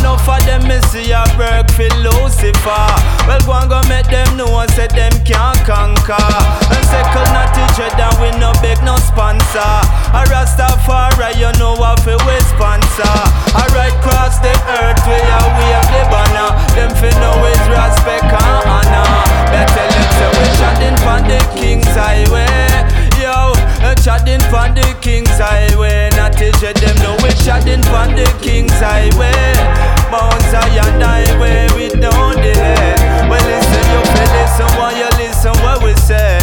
Enough 0.02 0.26
of 0.26 0.42
them 0.50 0.66
me 0.66 0.82
see 0.90 1.14
a 1.14 1.22
work 1.38 1.70
for 1.78 1.90
Lucifer. 2.02 2.90
Well, 3.30 3.42
go 3.46 3.54
and 3.54 3.70
go 3.70 3.80
make 3.86 4.10
them 4.10 4.38
know 4.38 4.50
and 4.58 4.72
say 4.72 4.88
them 4.88 5.11
can't 5.26 5.60
conquer. 5.66 6.28
Them 6.72 6.84
second 6.88 7.30
not 7.36 7.52
each 7.56 7.80
other, 7.80 8.12
we 8.20 8.32
no 8.40 8.52
beg 8.62 8.82
no 8.84 8.98
sponsor. 8.98 9.74
A 10.16 10.24
Rastafari, 10.28 11.36
you 11.40 11.52
know 11.60 11.76
what 11.76 12.06
we 12.06 12.16
sponsor. 12.52 13.16
I 13.56 13.64
ride 13.76 13.98
cross 14.04 14.40
the 14.40 14.54
earth, 14.80 15.02
we 15.08 15.18
are 15.18 15.50
wave 15.58 15.88
the 15.92 16.02
banner. 16.12 16.50
Them 16.76 16.92
fi 17.00 17.10
know 17.20 17.38
is 17.48 17.64
respect 17.68 18.32
and 18.32 18.64
honor. 18.68 19.08
Better 19.52 19.86
them 19.88 20.08
say 20.16 20.30
we 20.38 20.46
chatting 20.60 20.98
from 21.04 21.22
the 21.28 21.40
King's 21.60 21.94
Highway. 21.96 22.70
Yo, 23.20 23.54
uh, 23.86 23.96
chatting 23.96 24.42
from 24.50 24.76
the 24.76 24.88
King's 25.02 25.38
Highway. 25.38 26.10
Not 26.16 26.34
to 26.40 26.52
jet 26.60 26.76
them 26.78 26.96
know 27.04 27.16
we 27.24 27.30
chatting 27.44 27.84
from 27.84 28.16
the 28.16 28.28
King's 28.42 28.74
Highway. 28.80 29.54
Mount 30.12 30.42
Zion 30.52 31.02
Highway, 31.02 31.68
we 31.76 31.90
don't 31.90 32.36
delay. 32.36 32.96
Well, 33.30 33.61
listen, 34.36 34.70
while 34.78 34.96
you 34.96 35.10
listen 35.18 35.54
what 35.64 35.84
we 35.84 35.94
say. 35.96 36.40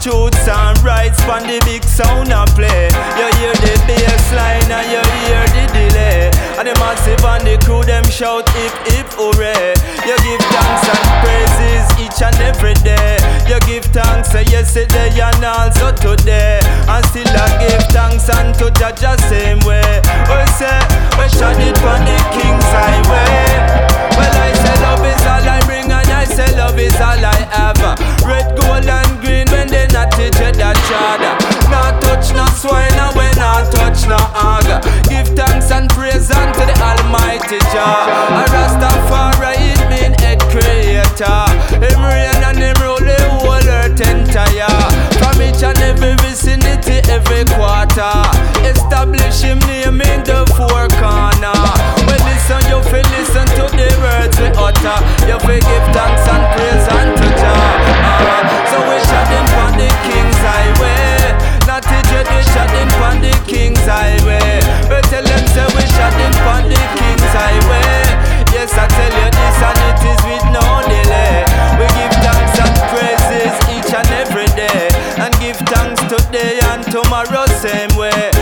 Truths 0.00 0.46
and 0.46 0.78
rights 0.86 1.18
from 1.26 1.42
the 1.42 1.58
big 1.66 1.82
sound 1.82 2.30
and 2.30 2.50
play. 2.54 2.86
You 3.18 3.26
hear 3.42 3.54
the 3.58 3.74
bass 3.86 4.26
line 4.30 4.70
and 4.70 4.86
you 4.86 5.02
hear 5.26 5.42
the 5.50 5.64
delay. 5.74 6.30
And 6.54 6.68
the 6.70 6.74
massive 6.78 7.22
and 7.26 7.42
the 7.42 7.58
crew 7.66 7.82
them 7.82 8.06
shout 8.06 8.46
hip 8.54 8.74
hip 8.94 9.10
hooray. 9.18 9.74
You 10.06 10.14
give 10.22 10.42
thanks 10.54 10.86
and 10.86 11.06
praises 11.26 11.86
each 11.98 12.18
and 12.22 12.38
every 12.38 12.78
day. 12.86 13.18
You 13.50 13.58
give 13.66 13.90
thanks 13.90 14.34
uh, 14.34 14.46
yesterday 14.46 15.10
and 15.18 15.42
also 15.42 15.90
today. 15.90 16.62
And 16.86 17.02
still 17.10 17.26
I 17.26 17.58
give 17.58 17.82
thanks 17.90 18.30
unto 18.30 18.70
Judge 18.78 19.02
the 19.02 19.18
same 19.26 19.58
way. 19.66 19.98
We 20.30 20.38
say 20.54 20.78
we 21.18 21.26
shine 21.26 21.58
it 21.58 21.74
from 21.82 22.06
the 22.06 22.18
King's 22.38 22.70
Highway. 22.70 23.90
Well 24.14 24.34
I 24.46 24.54
say 24.54 24.76
love 24.86 25.02
is 25.02 25.26
all 25.26 25.42
I 25.42 25.58
bring 25.66 25.88
and 25.88 25.92
I 25.92 25.97
say 26.28 26.50
love 26.56 26.78
is 26.78 26.94
all 27.00 27.18
I 27.24 27.40
have. 27.56 27.80
Red, 28.24 28.56
gold 28.56 28.86
and 28.86 29.12
green 29.20 29.46
when 29.50 29.68
they 29.68 29.86
not 29.92 30.12
it 30.18 30.34
that 30.36 30.76
chada. 30.88 31.32
Not 31.72 32.00
touch 32.02 32.32
no 32.36 32.44
swine 32.52 32.92
and 32.92 33.12
we 33.16 33.26
not 33.40 33.72
touch 33.72 34.06
no 34.06 34.18
hog. 34.36 34.68
Give 35.08 35.28
thanks 35.36 35.70
and 35.70 35.88
praise 35.90 36.30
unto 36.30 36.62
the 36.68 36.76
Almighty 36.78 37.58
Jah. 37.72 38.08
A 38.40 38.44
Rastafari 38.52 39.56
it 39.72 39.80
mean 39.88 40.12
head 40.20 40.40
creator. 40.52 41.40
Him 41.80 42.00
reign 42.04 42.40
and 42.44 42.58
him 42.58 42.76
rule 42.84 43.00
the 43.00 43.18
whole 43.40 43.68
earth 43.80 44.00
entire. 44.00 44.68
From 45.18 45.40
each 45.42 45.62
and 45.62 45.78
every 45.78 46.14
vicinity, 46.22 47.00
every 47.10 47.44
quarter. 47.56 48.12
Establish 48.64 49.40
him 49.40 49.58
name 49.70 50.00
in 50.00 50.24
the 50.24 50.44
four 50.56 50.88
corner. 51.00 51.67
We. 54.88 55.28
You 55.28 55.36
give 55.60 55.86
thanks 55.92 56.24
and 56.28 56.44
praise 56.56 56.86
unto 56.88 57.28
Jah. 57.36 57.76
Uh, 58.08 58.42
so 58.70 58.76
we 58.88 58.96
shouting 59.08 59.48
on 59.60 59.72
the 59.76 59.88
King's 60.06 60.40
Highway. 60.40 61.36
Not 61.68 61.82
to 61.84 61.98
jet, 62.08 62.26
we 62.32 62.40
shouting 62.52 62.90
on 63.04 63.20
the 63.20 63.34
King's 63.46 63.84
Highway. 63.84 64.64
We 64.88 64.98
tell 65.12 65.24
them 65.24 65.44
say 65.52 65.66
we 65.76 65.84
shouting 65.92 66.36
on 66.48 66.64
the 66.68 66.80
King's 66.96 67.32
Highway. 67.36 68.48
Yes, 68.52 68.72
I 68.74 68.86
tell 68.88 69.12
you 69.12 69.28
this 69.28 69.58
and 69.68 69.80
it 69.88 70.00
is 70.08 70.20
with 70.24 70.46
no 70.56 70.66
delay. 70.88 71.44
We 71.76 71.86
give 71.96 72.14
thanks 72.24 72.56
and 72.64 72.74
praises 72.92 73.54
each 73.68 73.90
and 73.92 74.08
every 74.16 74.48
day. 74.56 74.88
And 75.20 75.32
give 75.38 75.58
thanks 75.68 76.00
today 76.08 76.58
and 76.72 76.82
tomorrow 76.84 77.44
same 77.60 77.92
way. 77.96 78.37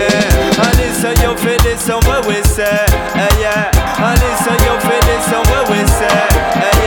Eh-eh. 0.00 0.64
And 0.64 0.76
listen, 0.80 1.14
you 1.22 1.36
feel 1.36 1.60
listen 1.64 2.00
what 2.08 2.26
we 2.26 2.42
say. 2.42 2.84
Yeah. 3.40 3.70
And 4.06 4.18
listen, 4.20 4.56
you 4.66 4.74
feel 4.84 5.02
listen 5.10 5.42
what 5.52 5.64
we 5.70 5.80
say. 5.98 6.20
Yeah. 6.60 6.79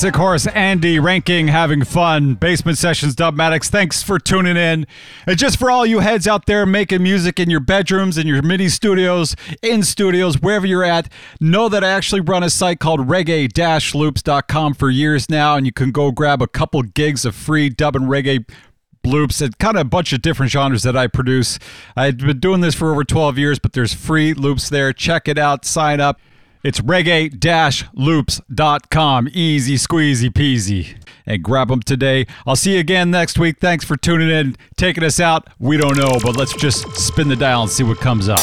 Classic 0.00 0.16
Horace 0.16 0.46
Andy 0.46 0.98
ranking, 0.98 1.48
having 1.48 1.84
fun. 1.84 2.32
Basement 2.32 2.78
Sessions, 2.78 3.14
Dubmatix. 3.14 3.68
Thanks 3.68 4.02
for 4.02 4.18
tuning 4.18 4.56
in. 4.56 4.86
And 5.26 5.38
just 5.38 5.58
for 5.58 5.70
all 5.70 5.84
you 5.84 5.98
heads 5.98 6.26
out 6.26 6.46
there 6.46 6.64
making 6.64 7.02
music 7.02 7.38
in 7.38 7.50
your 7.50 7.60
bedrooms, 7.60 8.16
in 8.16 8.26
your 8.26 8.40
mini 8.40 8.70
studios, 8.70 9.36
in 9.60 9.82
studios, 9.82 10.40
wherever 10.40 10.66
you're 10.66 10.84
at, 10.84 11.12
know 11.38 11.68
that 11.68 11.84
I 11.84 11.90
actually 11.90 12.22
run 12.22 12.42
a 12.42 12.48
site 12.48 12.80
called 12.80 13.08
reggae 13.08 13.52
loops.com 13.94 14.72
for 14.72 14.88
years 14.88 15.28
now, 15.28 15.56
and 15.56 15.66
you 15.66 15.72
can 15.72 15.90
go 15.90 16.10
grab 16.12 16.40
a 16.40 16.48
couple 16.48 16.80
gigs 16.80 17.26
of 17.26 17.34
free 17.34 17.68
dub 17.68 17.94
and 17.94 18.06
reggae 18.06 18.50
loops 19.04 19.42
and 19.42 19.58
kind 19.58 19.76
of 19.76 19.82
a 19.82 19.90
bunch 19.90 20.14
of 20.14 20.22
different 20.22 20.50
genres 20.50 20.82
that 20.84 20.96
I 20.96 21.08
produce. 21.08 21.58
I've 21.94 22.16
been 22.16 22.40
doing 22.40 22.62
this 22.62 22.74
for 22.74 22.90
over 22.90 23.04
12 23.04 23.36
years, 23.36 23.58
but 23.58 23.74
there's 23.74 23.92
free 23.92 24.32
loops 24.32 24.70
there. 24.70 24.94
Check 24.94 25.28
it 25.28 25.36
out, 25.36 25.66
sign 25.66 26.00
up. 26.00 26.18
It's 26.62 26.80
reggae-loops.com. 26.80 29.28
Easy 29.32 29.74
squeezy 29.76 30.30
peasy. 30.30 30.96
And 31.26 31.42
grab 31.42 31.68
them 31.68 31.80
today. 31.80 32.26
I'll 32.46 32.56
see 32.56 32.74
you 32.74 32.80
again 32.80 33.10
next 33.10 33.38
week. 33.38 33.58
Thanks 33.60 33.84
for 33.84 33.96
tuning 33.96 34.30
in, 34.30 34.56
taking 34.76 35.04
us 35.04 35.20
out. 35.20 35.48
We 35.58 35.76
don't 35.76 35.96
know, 35.96 36.18
but 36.22 36.36
let's 36.36 36.54
just 36.54 36.90
spin 36.96 37.28
the 37.28 37.36
dial 37.36 37.62
and 37.62 37.70
see 37.70 37.84
what 37.84 37.98
comes 37.98 38.28
up. 38.28 38.40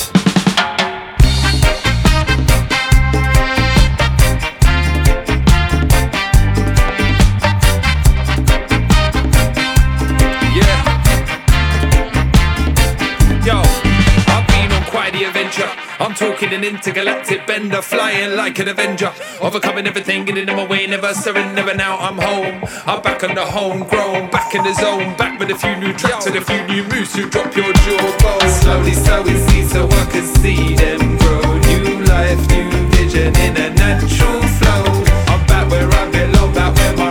I'm 16.40 16.54
an 16.54 16.64
intergalactic 16.64 17.48
bender, 17.48 17.82
flying 17.82 18.36
like 18.36 18.60
an 18.60 18.68
avenger, 18.68 19.12
overcoming 19.42 19.88
everything, 19.88 20.24
getting 20.24 20.48
in 20.48 20.56
my 20.56 20.68
way, 20.68 20.86
never 20.86 21.12
surrender. 21.14 21.74
Now 21.74 21.98
I'm 21.98 22.18
home. 22.18 22.64
I'm 22.86 23.02
back 23.02 23.24
on 23.24 23.34
the 23.34 23.44
homegrown, 23.44 24.30
back 24.30 24.54
in 24.54 24.64
the 24.64 24.74
zone, 24.76 25.18
back 25.18 25.40
with 25.40 25.50
a 25.50 25.58
few 25.58 25.76
new 25.78 25.94
tracks 25.94 26.28
and 26.28 26.36
a 26.36 26.42
few 26.42 26.62
new 26.68 26.84
moves 26.84 27.14
to 27.14 27.28
drop 27.28 27.56
your 27.56 27.74
jawbone. 27.74 28.50
Slowly 28.50 28.94
sowing 28.94 29.38
seeds 29.48 29.72
so 29.72 29.88
I 29.88 30.06
can 30.12 30.26
see 30.26 30.76
them 30.76 31.18
grow. 31.18 31.58
New 31.70 32.04
life, 32.06 32.40
new 32.50 32.70
vision 32.90 33.36
in 33.36 33.58
a 33.58 33.74
natural 33.74 34.42
flow. 34.60 34.86
I'm 35.34 35.46
back 35.48 35.70
where 35.72 35.90
I 35.90 36.12
belong, 36.12 36.54
back 36.54 36.76
where 36.76 36.98
my 36.98 37.07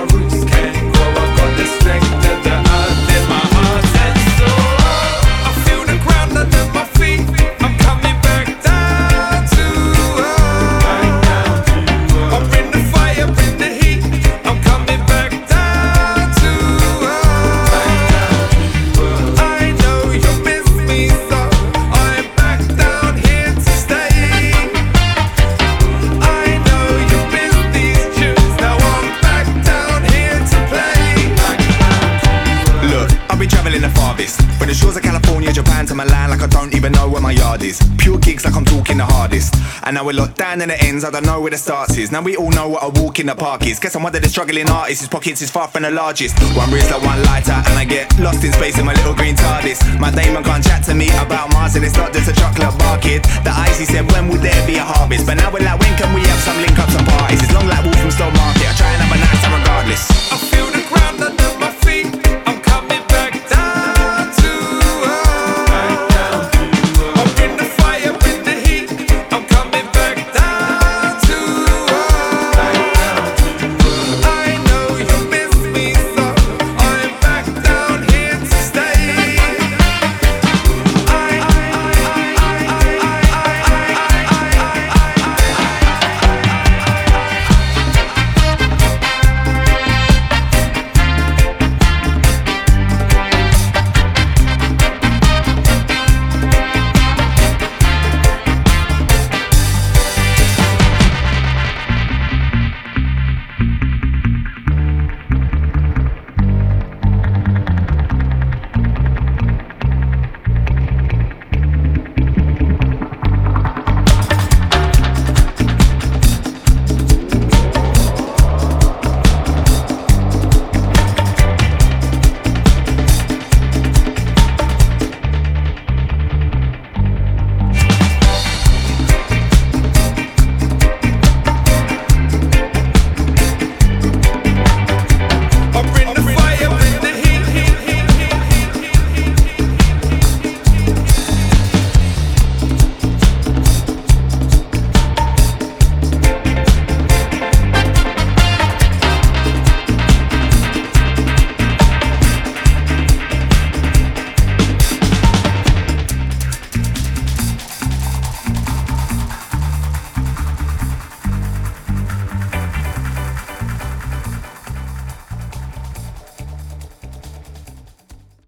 even 36.87 36.93
know 37.01 37.09
where 37.09 37.20
my 37.20 37.32
yard 37.32 37.62
is. 37.62 37.82
Pure 37.99 38.18
gigs, 38.18 38.45
like 38.45 38.55
I'm 38.55 38.64
talking 38.64 38.99
the 38.99 39.05
hardest. 39.05 39.55
And 39.82 39.95
now 39.95 40.05
we're 40.07 40.14
locked 40.14 40.37
down 40.39 40.62
in 40.62 40.68
the 40.68 40.78
ends, 40.80 41.05
I 41.05 41.11
don't 41.11 41.26
know 41.26 41.41
where 41.41 41.51
the 41.51 41.59
starts 41.59 41.97
is. 41.99 42.12
Now 42.12 42.22
we 42.22 42.37
all 42.37 42.51
know 42.51 42.68
what 42.68 42.82
a 42.87 42.91
walk 43.03 43.18
in 43.18 43.26
the 43.26 43.34
park 43.34 43.66
is. 43.66 43.80
Guess 43.80 43.97
I'm 43.97 44.05
one 44.05 44.14
of 44.14 44.22
the 44.22 44.28
struggling 44.28 44.70
artists, 44.70 45.01
his 45.01 45.09
pockets 45.09 45.43
is 45.43 45.51
far 45.51 45.66
from 45.66 45.82
the 45.82 45.91
largest. 45.91 46.39
One 46.55 46.70
wrist 46.70 46.91
like 46.93 47.03
one 47.03 47.22
lighter, 47.24 47.59
and 47.59 47.74
I 47.74 47.84
get 47.84 48.07
lost 48.20 48.45
in 48.45 48.53
space 48.53 48.78
in 48.78 48.87
my 48.87 48.95
little 48.95 49.14
green 49.14 49.34
TARDIS. 49.34 49.99
My 49.99 50.12
Damon 50.14 50.45
can't 50.45 50.62
chat 50.62 50.84
to 50.84 50.95
me 50.95 51.11
about 51.18 51.51
Mars, 51.53 51.74
and 51.74 51.84
it's 51.84 51.97
not 51.97 52.12
just 52.12 52.30
a 52.30 52.34
chocolate 52.34 52.78
bar 52.78 52.99
kid. 52.99 53.24
The 53.43 53.51
icy 53.51 53.84
said, 53.84 54.07
when 54.12 54.28
will 54.28 54.39
there 54.39 54.66
be 54.66 54.76
a 54.76 54.84
harvest? 54.84 55.26
But 55.26 55.43
now 55.43 55.51
we're 55.51 55.66
like, 55.66 55.80
when 55.80 55.91
can 55.99 56.06